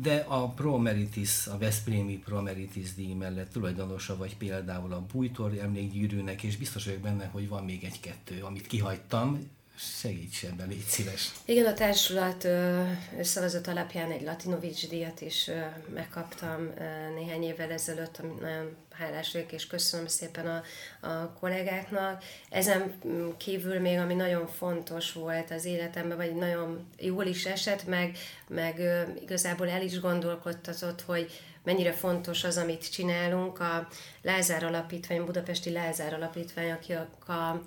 de 0.00 0.24
a 0.28 0.48
Promeritis, 0.48 1.46
a 1.46 1.58
Veszprémi 1.58 2.18
Promeritis 2.18 2.94
díj 2.94 3.12
mellett 3.12 3.52
tulajdonosa 3.52 4.16
vagy 4.16 4.36
például 4.36 4.92
a 4.92 5.06
Bújtor 5.12 5.58
emlékgyűrűnek, 5.58 6.42
és 6.42 6.56
biztos 6.56 6.84
vagyok 6.84 7.00
benne, 7.00 7.26
hogy 7.26 7.48
van 7.48 7.64
még 7.64 7.84
egy-kettő, 7.84 8.42
amit 8.42 8.66
kihagytam, 8.66 9.50
segíts 9.78 10.44
ebben, 10.44 10.68
légy 10.68 10.84
szíves. 10.84 11.32
Igen, 11.44 11.66
a 11.66 11.72
társulat 11.72 12.44
ö, 12.44 12.82
szavazat 13.22 13.66
alapján 13.66 14.10
egy 14.10 14.22
Latinovics 14.22 14.88
díjat 14.88 15.20
is 15.20 15.48
ö, 15.48 15.60
megkaptam 15.94 16.70
néhány 17.14 17.42
évvel 17.42 17.70
ezelőtt, 17.70 18.18
amit 18.18 18.40
nagyon 18.40 18.76
hálás 18.90 19.32
vagyok, 19.32 19.52
és 19.52 19.66
köszönöm 19.66 20.06
szépen 20.06 20.46
a, 20.46 20.62
a 21.08 21.32
kollégáknak. 21.32 22.24
Ezen 22.50 22.94
kívül 23.36 23.80
még, 23.80 23.98
ami 23.98 24.14
nagyon 24.14 24.46
fontos 24.46 25.12
volt 25.12 25.50
az 25.50 25.64
életemben, 25.64 26.16
vagy 26.16 26.34
nagyon 26.34 26.88
jól 26.98 27.24
is 27.24 27.44
esett, 27.44 27.86
meg, 27.86 28.18
meg 28.48 28.80
igazából 29.22 29.68
el 29.68 29.82
is 29.82 30.00
gondolkodtatott, 30.00 31.02
hogy 31.02 31.30
mennyire 31.62 31.92
fontos 31.92 32.44
az, 32.44 32.56
amit 32.56 32.90
csinálunk. 32.90 33.60
A 33.60 33.88
Lázár 34.22 34.64
Alapítvány, 34.64 35.24
Budapesti 35.24 35.70
Lázár 35.70 36.14
Alapítvány, 36.14 36.70
aki 36.70 36.92
a, 36.92 37.32
a 37.32 37.62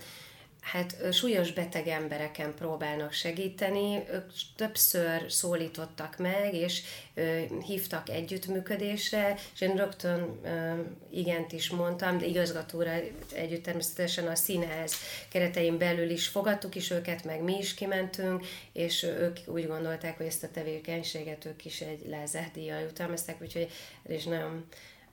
hát 0.62 1.14
súlyos 1.14 1.52
beteg 1.52 1.88
embereken 1.88 2.54
próbálnak 2.56 3.12
segíteni. 3.12 4.04
Ők 4.12 4.32
többször 4.56 5.32
szólítottak 5.32 6.18
meg, 6.18 6.54
és 6.54 6.82
ö, 7.14 7.42
hívtak 7.66 8.10
együttműködésre, 8.10 9.36
és 9.54 9.62
én 9.62 9.76
rögtön 9.76 10.40
ö, 10.44 10.82
igent 11.10 11.52
is 11.52 11.70
mondtam, 11.70 12.18
de 12.18 12.26
igazgatóra 12.26 12.92
együtt 13.34 13.64
természetesen 13.64 14.28
a 14.28 14.36
színház 14.36 14.96
keretein 15.30 15.78
belül 15.78 16.10
is 16.10 16.28
fogadtuk 16.28 16.76
is 16.76 16.92
őket, 16.92 17.24
meg 17.24 17.44
mi 17.44 17.58
is 17.58 17.74
kimentünk, 17.74 18.46
és 18.74 19.04
ők 19.04 19.38
úgy 19.46 19.68
gondolták, 19.68 20.18
hogy 20.18 20.26
ezt 20.26 20.44
a 20.44 20.52
tevékenységet 20.52 21.46
ők 21.46 21.66
is 21.66 21.82
egy 21.82 22.08
lázádíjjal 22.08 22.80
jutalmazták, 22.80 23.42
úgyhogy 23.42 23.70
is 24.08 24.24
nagyon 24.24 24.66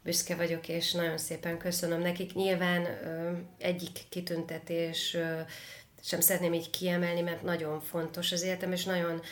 büszke 0.03 0.35
vagyok, 0.35 0.69
és 0.69 0.93
nagyon 0.93 1.19
szépen 1.19 1.59
köszönöm 1.59 2.01
nekik. 2.01 2.35
Nyilván 2.35 2.87
egyik 3.59 3.99
kitüntetés 4.09 5.17
sem 6.03 6.21
szeretném 6.21 6.55
így 6.55 6.71
kiemelni, 6.71 7.21
mert 7.21 7.43
nagyon 7.43 7.81
fontos 7.81 8.33
az 8.33 8.43
életem, 8.43 8.73
és 8.73 8.85
nagyon 8.85 9.23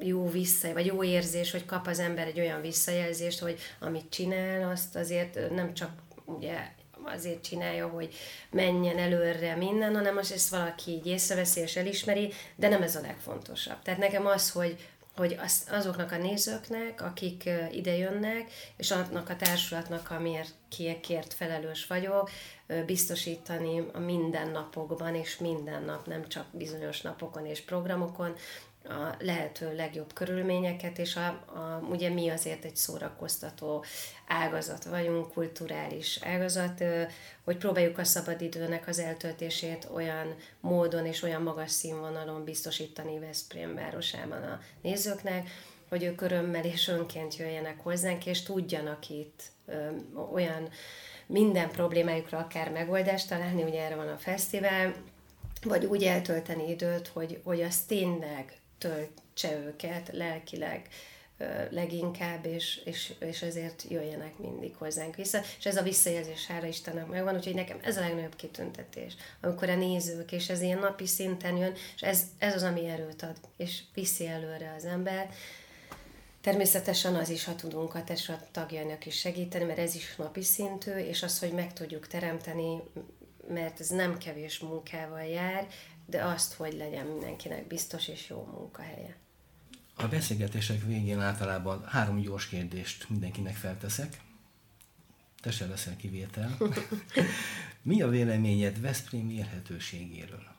jó 0.00 0.30
vissza, 0.30 0.72
vagy 0.72 0.86
jó 0.86 1.04
érzés, 1.04 1.50
hogy 1.50 1.64
kap 1.64 1.86
az 1.86 1.98
ember 1.98 2.26
egy 2.26 2.40
olyan 2.40 2.60
visszajelzést, 2.60 3.38
hogy 3.38 3.58
amit 3.78 4.10
csinál, 4.10 4.70
azt 4.70 4.96
azért 4.96 5.50
nem 5.50 5.74
csak 5.74 5.90
ugye 6.24 6.56
azért 7.04 7.42
csinálja, 7.42 7.88
hogy 7.88 8.14
menjen 8.50 8.98
előre 8.98 9.56
minden, 9.56 9.94
hanem 9.94 10.16
az 10.16 10.32
ezt 10.32 10.48
valaki 10.48 10.90
így 10.90 11.06
észreveszi 11.06 11.60
és 11.60 11.76
elismeri, 11.76 12.32
de 12.56 12.68
nem 12.68 12.82
ez 12.82 12.96
a 12.96 13.00
legfontosabb. 13.00 13.82
Tehát 13.82 14.00
nekem 14.00 14.26
az, 14.26 14.50
hogy, 14.50 14.88
hogy 15.16 15.38
az, 15.42 15.66
azoknak 15.70 16.12
a 16.12 16.16
nézőknek, 16.16 17.02
akik 17.02 17.50
ide 17.70 17.96
jönnek, 17.96 18.50
és 18.76 18.90
annak 18.90 19.28
a 19.28 19.36
társulatnak, 19.36 20.10
amiért 20.10 20.54
kért 21.00 21.34
felelős 21.34 21.86
vagyok, 21.86 22.30
biztosítani 22.86 23.84
a 23.92 23.98
mindennapokban, 23.98 25.14
és 25.14 25.38
minden 25.38 25.82
nap, 25.82 26.06
nem 26.06 26.28
csak 26.28 26.46
bizonyos 26.52 27.00
napokon 27.00 27.46
és 27.46 27.60
programokon, 27.60 28.34
a 28.88 29.16
lehető 29.18 29.74
legjobb 29.76 30.12
körülményeket, 30.12 30.98
és 30.98 31.16
a, 31.16 31.26
a, 31.26 31.86
ugye 31.90 32.08
mi 32.08 32.28
azért 32.28 32.64
egy 32.64 32.76
szórakoztató 32.76 33.84
ágazat 34.26 34.84
vagyunk, 34.84 35.32
kulturális 35.32 36.18
ágazat, 36.22 36.84
hogy 37.44 37.56
próbáljuk 37.56 37.98
a 37.98 38.04
szabadidőnek 38.04 38.88
az 38.88 38.98
eltöltését 38.98 39.88
olyan 39.94 40.34
módon 40.60 41.06
és 41.06 41.22
olyan 41.22 41.42
magas 41.42 41.70
színvonalon 41.70 42.44
biztosítani 42.44 43.18
Veszprém 43.18 43.74
városában 43.74 44.42
a 44.42 44.60
nézőknek, 44.82 45.48
hogy 45.88 46.04
ők 46.04 46.20
örömmel 46.20 46.64
és 46.64 46.88
önként 46.88 47.36
jöjjenek 47.36 47.80
hozzánk, 47.82 48.26
és 48.26 48.42
tudjanak 48.42 49.08
itt 49.08 49.42
ö, 49.66 49.88
olyan 50.32 50.68
minden 51.26 51.70
problémájukra 51.70 52.38
akár 52.38 52.70
megoldást 52.70 53.28
találni, 53.28 53.62
ugye 53.62 53.84
erre 53.84 53.94
van 53.94 54.08
a 54.08 54.18
fesztivál, 54.18 54.94
vagy 55.62 55.84
úgy 55.84 56.02
eltölteni 56.02 56.70
időt, 56.70 57.08
hogy, 57.08 57.40
hogy 57.44 57.62
az 57.62 57.78
tényleg 57.78 58.60
töltse 58.78 59.58
őket 59.58 60.10
lelkileg 60.12 60.88
leginkább, 61.70 62.46
és, 62.46 62.80
és, 62.84 63.12
és 63.18 63.42
ezért 63.42 63.84
jöjjenek 63.88 64.38
mindig 64.38 64.74
hozzánk 64.76 65.16
vissza. 65.16 65.40
És 65.58 65.64
ez 65.66 65.76
a 65.76 65.82
visszajelzés, 65.82 66.46
hála 66.46 66.66
Istennek 66.66 67.06
megvan, 67.06 67.34
úgyhogy 67.34 67.54
nekem 67.54 67.78
ez 67.82 67.96
a 67.96 68.00
legnagyobb 68.00 68.36
kitüntetés, 68.36 69.16
amikor 69.40 69.68
a 69.68 69.76
nézők, 69.76 70.32
és 70.32 70.48
ez 70.48 70.60
ilyen 70.60 70.78
napi 70.78 71.06
szinten 71.06 71.56
jön, 71.56 71.74
és 71.94 72.02
ez, 72.02 72.22
ez 72.38 72.54
az, 72.54 72.62
ami 72.62 72.86
erőt 72.88 73.22
ad, 73.22 73.36
és 73.56 73.82
viszi 73.94 74.26
előre 74.26 74.74
az 74.76 74.84
ember. 74.84 75.30
Természetesen 76.40 77.14
az 77.14 77.28
is, 77.28 77.44
ha 77.44 77.54
tudunk 77.54 77.94
a 77.94 78.04
testület 78.04 78.48
tagjainak 78.52 79.06
is 79.06 79.18
segíteni, 79.18 79.64
mert 79.64 79.78
ez 79.78 79.94
is 79.94 80.16
napi 80.16 80.42
szintű, 80.42 80.90
és 80.90 81.22
az, 81.22 81.38
hogy 81.38 81.52
meg 81.52 81.72
tudjuk 81.72 82.06
teremteni, 82.06 82.82
mert 83.48 83.80
ez 83.80 83.88
nem 83.88 84.18
kevés 84.18 84.58
munkával 84.58 85.22
jár, 85.22 85.66
de 86.06 86.22
azt, 86.22 86.54
hogy 86.54 86.72
legyen 86.72 87.06
mindenkinek 87.06 87.66
biztos 87.66 88.08
és 88.08 88.28
jó 88.28 88.48
munkahelye. 88.52 89.16
A 89.96 90.06
beszélgetések 90.06 90.82
végén 90.84 91.20
általában 91.20 91.84
három 91.84 92.20
gyors 92.20 92.48
kérdést 92.48 93.08
mindenkinek 93.08 93.54
felteszek. 93.54 94.20
Te 95.40 95.50
se 95.50 95.66
leszel 95.66 95.96
kivétel. 95.96 96.56
Mi 97.82 98.02
a 98.02 98.08
véleményed 98.08 98.80
Veszprém 98.80 99.30
érhetőségéről? 99.30 100.54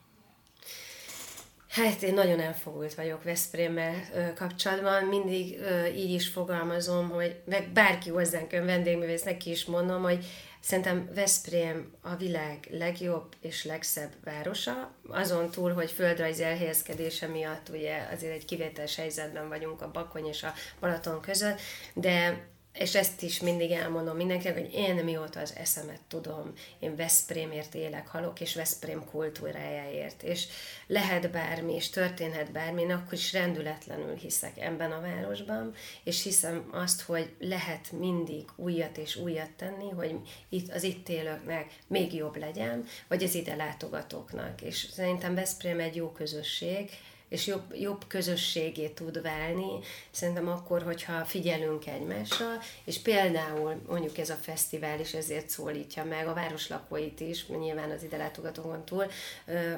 Hát 1.68 2.02
én 2.02 2.14
nagyon 2.14 2.40
elfogult 2.40 2.94
vagyok 2.94 3.22
Veszprémmel 3.22 3.94
kapcsolatban, 4.34 5.04
mindig 5.04 5.58
ö, 5.58 5.86
így 5.86 6.10
is 6.10 6.28
fogalmazom, 6.28 7.08
hogy 7.08 7.40
meg 7.44 7.68
bárki 7.72 8.10
hozzánk 8.10 8.52
ön 8.52 8.64
vendégművész, 8.64 9.22
neki 9.22 9.50
is 9.50 9.64
mondom, 9.64 10.02
hogy 10.02 10.26
Szerintem 10.60 11.10
Veszprém 11.14 11.92
a 12.00 12.16
világ 12.16 12.68
legjobb 12.70 13.34
és 13.40 13.64
legszebb 13.64 14.12
városa, 14.24 14.94
azon 15.08 15.50
túl, 15.50 15.72
hogy 15.72 15.90
földrajzi 15.90 16.42
elhelyezkedése 16.42 17.26
miatt 17.26 17.68
ugye 17.68 18.08
azért 18.12 18.34
egy 18.34 18.44
kivételes 18.44 18.96
helyzetben 18.96 19.48
vagyunk 19.48 19.82
a 19.82 19.90
Bakony 19.90 20.26
és 20.26 20.42
a 20.42 20.52
Balaton 20.80 21.20
között, 21.20 21.60
de 21.94 22.46
és 22.78 22.94
ezt 22.94 23.22
is 23.22 23.40
mindig 23.40 23.70
elmondom 23.70 24.16
mindenkinek, 24.16 24.58
hogy 24.58 24.72
én 24.72 24.94
mióta 24.94 25.40
az 25.40 25.54
eszemet 25.56 26.00
tudom, 26.08 26.52
én 26.78 26.96
Veszprémért 26.96 27.74
élek, 27.74 28.06
halok, 28.08 28.40
és 28.40 28.54
Veszprém 28.54 29.04
kultúrájáért, 29.04 30.22
és 30.22 30.46
lehet 30.86 31.30
bármi, 31.30 31.74
és 31.74 31.90
történhet 31.90 32.52
bármi, 32.52 32.82
én 32.82 32.90
akkor 32.90 33.12
is 33.12 33.32
rendületlenül 33.32 34.14
hiszek 34.14 34.58
ebben 34.60 34.92
a 34.92 35.00
városban, 35.00 35.74
és 36.04 36.22
hiszem 36.22 36.68
azt, 36.72 37.02
hogy 37.02 37.34
lehet 37.38 37.92
mindig 37.92 38.44
újat 38.56 38.96
és 38.96 39.16
újat 39.16 39.50
tenni, 39.50 39.90
hogy 39.90 40.14
itt, 40.48 40.72
az 40.72 40.82
itt 40.82 41.08
élőknek 41.08 41.78
még 41.86 42.14
jobb 42.14 42.36
legyen, 42.36 42.84
vagy 43.08 43.22
az 43.22 43.34
ide 43.34 43.54
látogatóknak. 43.54 44.62
És 44.62 44.86
szerintem 44.92 45.34
Veszprém 45.34 45.80
egy 45.80 45.96
jó 45.96 46.12
közösség, 46.12 46.90
és 47.28 47.46
jobb, 47.46 47.74
jobb 47.74 48.06
közösségé 48.06 48.88
tud 48.88 49.22
válni, 49.22 49.78
szerintem 50.10 50.48
akkor, 50.48 50.82
hogyha 50.82 51.24
figyelünk 51.24 51.86
egymásra, 51.86 52.46
és 52.84 52.98
például 52.98 53.82
mondjuk 53.88 54.18
ez 54.18 54.30
a 54.30 54.34
fesztivál 54.34 55.00
is 55.00 55.14
ezért 55.14 55.48
szólítja 55.48 56.04
meg 56.04 56.26
a 56.26 56.34
városlakóit 56.34 57.20
is, 57.20 57.46
nyilván 57.46 57.90
az 57.90 58.02
ide 58.02 58.16
látogatókon 58.16 58.84
túl, 58.84 59.06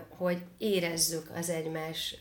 hogy 0.08 0.38
érezzük 0.58 1.30
az 1.34 1.48
egymás 1.48 2.16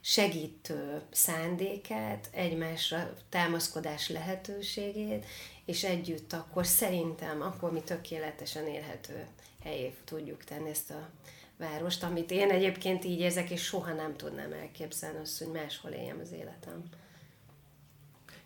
segítő 0.00 1.00
szándékát, 1.10 2.28
egymásra 2.32 3.14
támaszkodás 3.28 4.08
lehetőségét, 4.08 5.24
és 5.64 5.84
együtt 5.84 6.32
akkor 6.32 6.66
szerintem, 6.66 7.42
akkor 7.42 7.72
mi 7.72 7.80
tökéletesen 7.80 8.66
élhető 8.66 9.26
helyé 9.62 9.94
tudjuk 10.04 10.44
tenni 10.44 10.68
ezt 10.68 10.90
a 10.90 11.08
várost, 11.58 12.02
amit 12.02 12.30
én 12.30 12.50
egyébként 12.50 13.04
így 13.04 13.20
érzek, 13.20 13.50
és 13.50 13.62
soha 13.62 13.92
nem 13.92 14.16
tudnám 14.16 14.52
elképzelni 14.52 15.18
azt, 15.18 15.38
hogy 15.38 15.52
máshol 15.52 15.90
éljem 15.90 16.18
az 16.22 16.32
életem. 16.32 16.82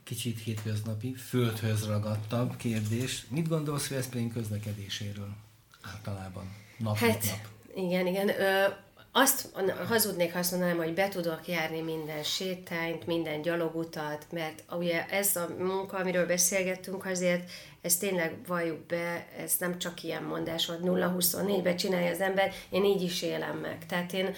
Kicsit 0.03 0.43
hétköznapi, 0.43 1.15
földhöz 1.15 1.87
ragadtabb 1.87 2.57
kérdés. 2.57 3.25
Mit 3.29 3.49
gondolsz 3.49 3.89
Veszprém 3.89 4.33
közlekedéséről 4.33 5.37
általában? 5.83 6.57
Nap, 6.79 6.97
hát, 6.97 7.25
nap. 7.25 7.49
Igen, 7.75 8.07
igen. 8.07 8.29
Ö, 8.29 8.67
azt 9.13 9.49
hazudnék, 9.89 10.35
azt 10.35 10.51
mondanám, 10.51 10.77
hogy 10.77 10.95
be 10.95 11.09
tudok 11.09 11.47
járni 11.47 11.81
minden 11.81 12.23
sétányt, 12.23 13.07
minden 13.07 13.43
gyalogutat, 13.43 14.27
mert 14.33 14.65
ugye 14.71 15.07
ez 15.07 15.37
a 15.37 15.49
munka, 15.59 15.97
amiről 15.97 16.27
beszélgettünk, 16.27 17.07
azért 17.07 17.51
ez 17.81 17.97
tényleg 17.97 18.37
valljuk 18.47 18.87
be, 18.87 19.27
ez 19.39 19.55
nem 19.59 19.79
csak 19.79 20.03
ilyen 20.03 20.23
mondás, 20.23 20.67
hogy 20.67 20.79
0-24-ben 20.83 21.77
csinálja 21.77 22.11
az 22.11 22.21
ember, 22.21 22.53
én 22.71 22.85
így 22.85 23.03
is 23.03 23.23
élem 23.23 23.57
meg. 23.57 23.87
Tehát 23.87 24.13
én 24.13 24.35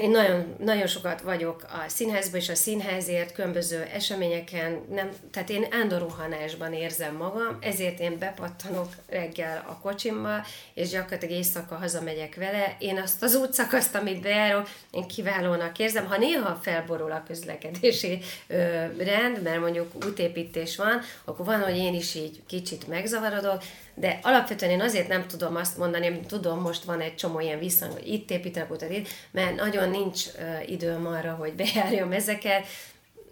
én 0.00 0.10
nagyon, 0.10 0.54
nagyon 0.58 0.86
sokat 0.86 1.20
vagyok 1.20 1.62
a 1.62 1.88
színházban 1.88 2.40
és 2.40 2.48
a 2.48 2.54
színházért, 2.54 3.32
különböző 3.32 3.82
eseményeken, 3.82 4.80
nem, 4.90 5.08
tehát 5.30 5.50
én 5.50 5.66
ándorúhanásban 5.70 6.72
érzem 6.72 7.16
magam, 7.16 7.58
ezért 7.60 8.00
én 8.00 8.18
bepattanok 8.18 8.88
reggel 9.08 9.64
a 9.68 9.78
kocsimba, 9.78 10.44
és 10.74 10.88
gyakorlatilag 10.88 11.34
éjszaka 11.34 11.74
hazamegyek 11.74 12.34
vele. 12.34 12.76
Én 12.78 12.98
azt 12.98 13.22
az 13.22 13.34
útszakaszt, 13.34 13.94
amit 13.94 14.20
bejárok, 14.20 14.68
én 14.90 15.06
kiválónak 15.06 15.78
érzem. 15.78 16.06
Ha 16.06 16.18
néha 16.18 16.58
felborul 16.62 17.12
a 17.12 17.22
közlekedési 17.26 18.18
ö, 18.46 18.56
rend, 18.98 19.42
mert 19.42 19.60
mondjuk 19.60 20.04
útépítés 20.06 20.76
van, 20.76 21.00
akkor 21.24 21.46
van, 21.46 21.60
hogy 21.60 21.76
én 21.76 21.94
is 21.94 22.14
így 22.14 22.42
kicsit 22.46 22.88
megzavarodok, 22.88 23.62
de 23.94 24.18
alapvetően 24.22 24.70
én 24.70 24.80
azért 24.80 25.08
nem 25.08 25.26
tudom 25.26 25.56
azt 25.56 25.78
mondani, 25.78 26.06
amit 26.06 26.26
tudom, 26.26 26.60
most 26.60 26.84
van 26.84 27.00
egy 27.00 27.14
csomó 27.14 27.40
ilyen 27.40 27.58
viszony, 27.58 27.90
hogy 27.90 28.06
itt 28.06 28.30
építenek, 28.30 28.70
utat 28.70 28.90
itt, 28.90 29.08
mert 29.30 29.54
nagyon 29.54 29.90
nincs 29.90 30.26
uh, 30.26 30.70
időm 30.70 31.06
arra, 31.06 31.32
hogy 31.34 31.52
bejárjam 31.62 32.12
ezeket. 32.12 32.66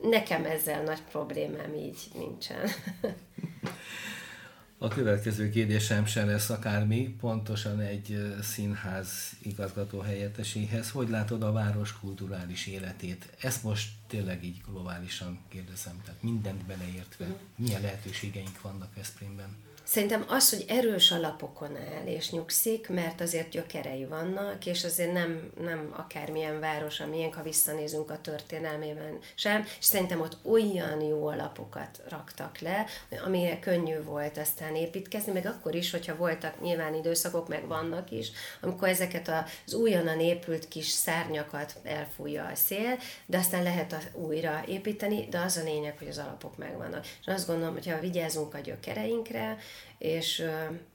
Nekem 0.02 0.44
ezzel 0.44 0.82
nagy 0.82 1.02
problémám 1.10 1.74
így 1.74 1.98
nincsen. 2.14 2.68
A 4.82 4.88
következő 4.88 5.50
kérdésem 5.50 6.06
sem 6.06 6.26
lesz 6.26 6.50
akármi, 6.50 7.16
pontosan 7.20 7.80
egy 7.80 8.34
színház 8.42 9.08
igazgató 9.42 9.98
helyetteséhez. 9.98 10.90
Hogy 10.90 11.08
látod 11.08 11.42
a 11.42 11.52
város 11.52 11.98
kulturális 11.98 12.66
életét? 12.66 13.28
Ezt 13.40 13.62
most 13.62 13.88
tényleg 14.06 14.44
így 14.44 14.60
globálisan 14.68 15.38
kérdezem, 15.48 16.00
tehát 16.04 16.22
mindent 16.22 16.64
beleértve. 16.64 17.26
Milyen 17.56 17.80
lehetőségeink 17.80 18.60
vannak 18.60 18.94
Veszprémben? 18.94 19.56
Szerintem 19.90 20.24
az, 20.28 20.50
hogy 20.50 20.64
erős 20.68 21.10
alapokon 21.10 21.76
áll 21.76 22.06
és 22.06 22.30
nyugszik, 22.30 22.88
mert 22.88 23.20
azért 23.20 23.48
gyökerei 23.48 24.04
vannak, 24.04 24.66
és 24.66 24.84
azért 24.84 25.12
nem, 25.12 25.50
nem 25.60 25.94
akármilyen 25.96 26.60
város, 26.60 27.00
amilyen, 27.00 27.32
ha 27.32 27.42
visszanézünk 27.42 28.10
a 28.10 28.20
történelmében 28.20 29.18
sem, 29.34 29.66
és 29.78 29.84
szerintem 29.84 30.20
ott 30.20 30.36
olyan 30.42 31.00
jó 31.00 31.26
alapokat 31.26 32.00
raktak 32.08 32.58
le, 32.58 32.86
amire 33.24 33.58
könnyű 33.58 34.02
volt 34.02 34.38
aztán 34.38 34.74
építkezni, 34.74 35.32
meg 35.32 35.46
akkor 35.46 35.74
is, 35.74 35.90
hogyha 35.90 36.16
voltak 36.16 36.60
nyilván 36.60 36.94
időszakok, 36.94 37.48
meg 37.48 37.66
vannak 37.66 38.10
is, 38.10 38.30
amikor 38.60 38.88
ezeket 38.88 39.30
az 39.66 39.74
újonnan 39.74 40.20
épült 40.20 40.68
kis 40.68 40.88
szárnyakat 40.88 41.74
elfújja 41.82 42.44
a 42.44 42.54
szél, 42.54 42.98
de 43.26 43.38
aztán 43.38 43.62
lehet 43.62 44.10
újra 44.12 44.62
építeni, 44.66 45.26
de 45.30 45.38
az 45.38 45.56
a 45.56 45.62
lényeg, 45.62 45.98
hogy 45.98 46.08
az 46.08 46.18
alapok 46.18 46.56
megvannak. 46.56 47.04
És 47.04 47.26
azt 47.26 47.46
gondolom, 47.46 47.72
hogy 47.72 47.86
ha 47.86 48.00
vigyázunk 48.00 48.54
a 48.54 48.58
gyökereinkre, 48.58 49.58
és 49.98 50.44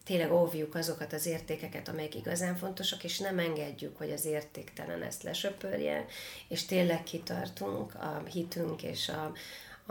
tényleg 0.03 0.31
óvjuk 0.31 0.75
azokat 0.75 1.13
az 1.13 1.25
értékeket, 1.25 1.87
amelyek 1.87 2.15
igazán 2.15 2.55
fontosak, 2.55 3.03
és 3.03 3.19
nem 3.19 3.39
engedjük, 3.39 3.97
hogy 3.97 4.11
az 4.11 4.25
értéktelen 4.25 5.01
ezt 5.01 5.23
lesöpörje, 5.23 6.05
és 6.47 6.65
tényleg 6.65 7.03
kitartunk 7.03 7.95
a 7.95 8.23
hitünk 8.31 8.83
és 8.83 9.09
a, 9.09 9.33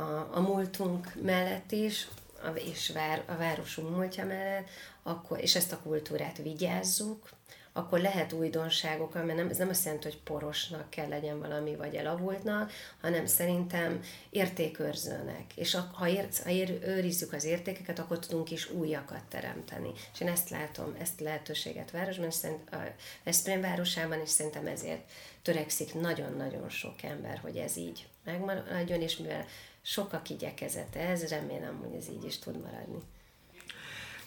a, 0.00 0.28
a 0.32 0.40
múltunk 0.40 1.14
mellett 1.22 1.72
is, 1.72 2.08
és 2.54 2.90
vár, 2.90 3.22
a 3.26 3.36
városunk 3.36 3.96
múltja 3.96 4.24
mellett, 4.24 4.68
akkor, 5.02 5.40
és 5.40 5.54
ezt 5.54 5.72
a 5.72 5.80
kultúrát 5.82 6.36
vigyázzuk, 6.36 7.28
akkor 7.76 8.00
lehet 8.00 8.32
újdonságok, 8.32 9.14
mert 9.14 9.34
nem, 9.34 9.48
ez 9.48 9.56
nem 9.56 9.68
azt 9.68 9.84
jelenti, 9.84 10.08
hogy 10.08 10.18
porosnak 10.18 10.90
kell 10.90 11.08
legyen 11.08 11.38
valami, 11.38 11.76
vagy 11.76 11.94
elavultnak, 11.94 12.72
hanem 13.00 13.26
szerintem 13.26 14.00
értékőrzőnek. 14.30 15.52
És 15.54 15.74
a, 15.74 15.90
ha, 15.92 16.08
ér, 16.08 16.28
ha 16.42 16.50
ér, 16.50 16.78
őrizzük 16.82 17.32
az 17.32 17.44
értékeket, 17.44 17.98
akkor 17.98 18.18
tudunk 18.18 18.50
is 18.50 18.70
újakat 18.70 19.22
teremteni. 19.28 19.90
És 20.12 20.20
én 20.20 20.28
ezt 20.28 20.50
látom, 20.50 20.96
ezt 20.98 21.20
lehetőséget 21.20 21.90
városban, 21.90 22.26
és 22.26 22.34
szerint 22.34 22.70
a 22.70 22.76
Veszprém 23.24 23.60
városában, 23.60 24.20
és 24.20 24.28
szerintem 24.28 24.66
ezért 24.66 25.10
törekszik 25.42 25.94
nagyon-nagyon 25.94 26.68
sok 26.68 27.02
ember, 27.02 27.38
hogy 27.38 27.56
ez 27.56 27.76
így 27.76 28.06
megmaradjon, 28.24 29.00
és 29.00 29.16
mivel 29.16 29.46
sokak 29.82 30.30
igyekezete 30.30 31.00
ez, 31.00 31.28
remélem, 31.28 31.78
hogy 31.78 31.94
ez 31.94 32.08
így 32.08 32.24
is 32.24 32.38
tud 32.38 32.60
maradni. 32.62 32.98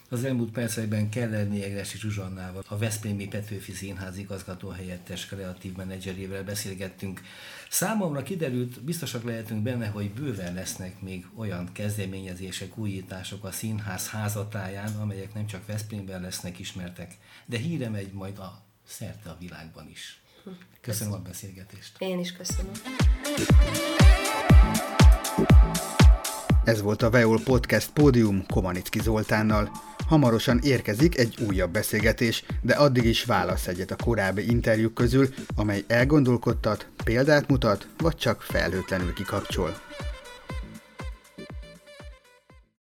Az 0.09 0.23
elmúlt 0.23 0.51
percekben 0.51 1.09
Kellerné 1.09 1.63
Egresi 1.63 1.97
Zsuzsannával, 1.97 2.63
a 2.67 2.77
Veszprémi 2.77 3.27
Petőfi 3.27 3.71
Színház 3.71 4.17
igazgató 4.17 4.69
helyettes 4.69 5.25
kreatív 5.25 5.75
menedzserével 5.75 6.43
beszélgettünk. 6.43 7.21
Számomra 7.69 8.23
kiderült, 8.23 8.83
biztosak 8.83 9.23
lehetünk 9.23 9.63
benne, 9.63 9.87
hogy 9.87 10.11
bőven 10.11 10.53
lesznek 10.53 11.01
még 11.01 11.25
olyan 11.35 11.71
kezdeményezések, 11.71 12.77
újítások 12.77 13.43
a 13.43 13.51
színház 13.51 14.09
házatáján, 14.09 14.95
amelyek 14.95 15.33
nem 15.33 15.47
csak 15.47 15.65
Veszprémben 15.65 16.21
lesznek 16.21 16.59
ismertek, 16.59 17.17
de 17.45 17.57
híre 17.57 17.89
megy 17.89 18.11
majd 18.11 18.37
a 18.37 18.61
szerte 18.83 19.29
a 19.29 19.37
világban 19.39 19.89
is. 19.89 20.21
Köszönöm 20.81 21.13
a 21.13 21.19
beszélgetést. 21.19 21.95
Én 21.97 22.19
is 22.19 22.31
köszönöm. 22.31 22.71
Ez 26.67 26.81
volt 26.81 27.01
a 27.01 27.09
Veol 27.09 27.39
Podcast 27.43 27.89
Pódium 27.93 28.45
Komanicki 28.53 28.99
Zoltánnal. 28.99 29.71
Hamarosan 30.07 30.59
érkezik 30.63 31.17
egy 31.17 31.37
újabb 31.47 31.71
beszélgetés, 31.71 32.43
de 32.61 32.73
addig 32.73 33.05
is 33.05 33.23
válasz 33.23 33.67
egyet 33.67 33.91
a 33.91 33.95
korábbi 34.03 34.49
interjúk 34.49 34.93
közül, 34.93 35.27
amely 35.55 35.83
elgondolkodtat, 35.87 36.87
példát 37.03 37.49
mutat, 37.49 37.87
vagy 37.97 38.15
csak 38.15 38.41
felhőtlenül 38.41 39.13
kikapcsol. 39.13 39.77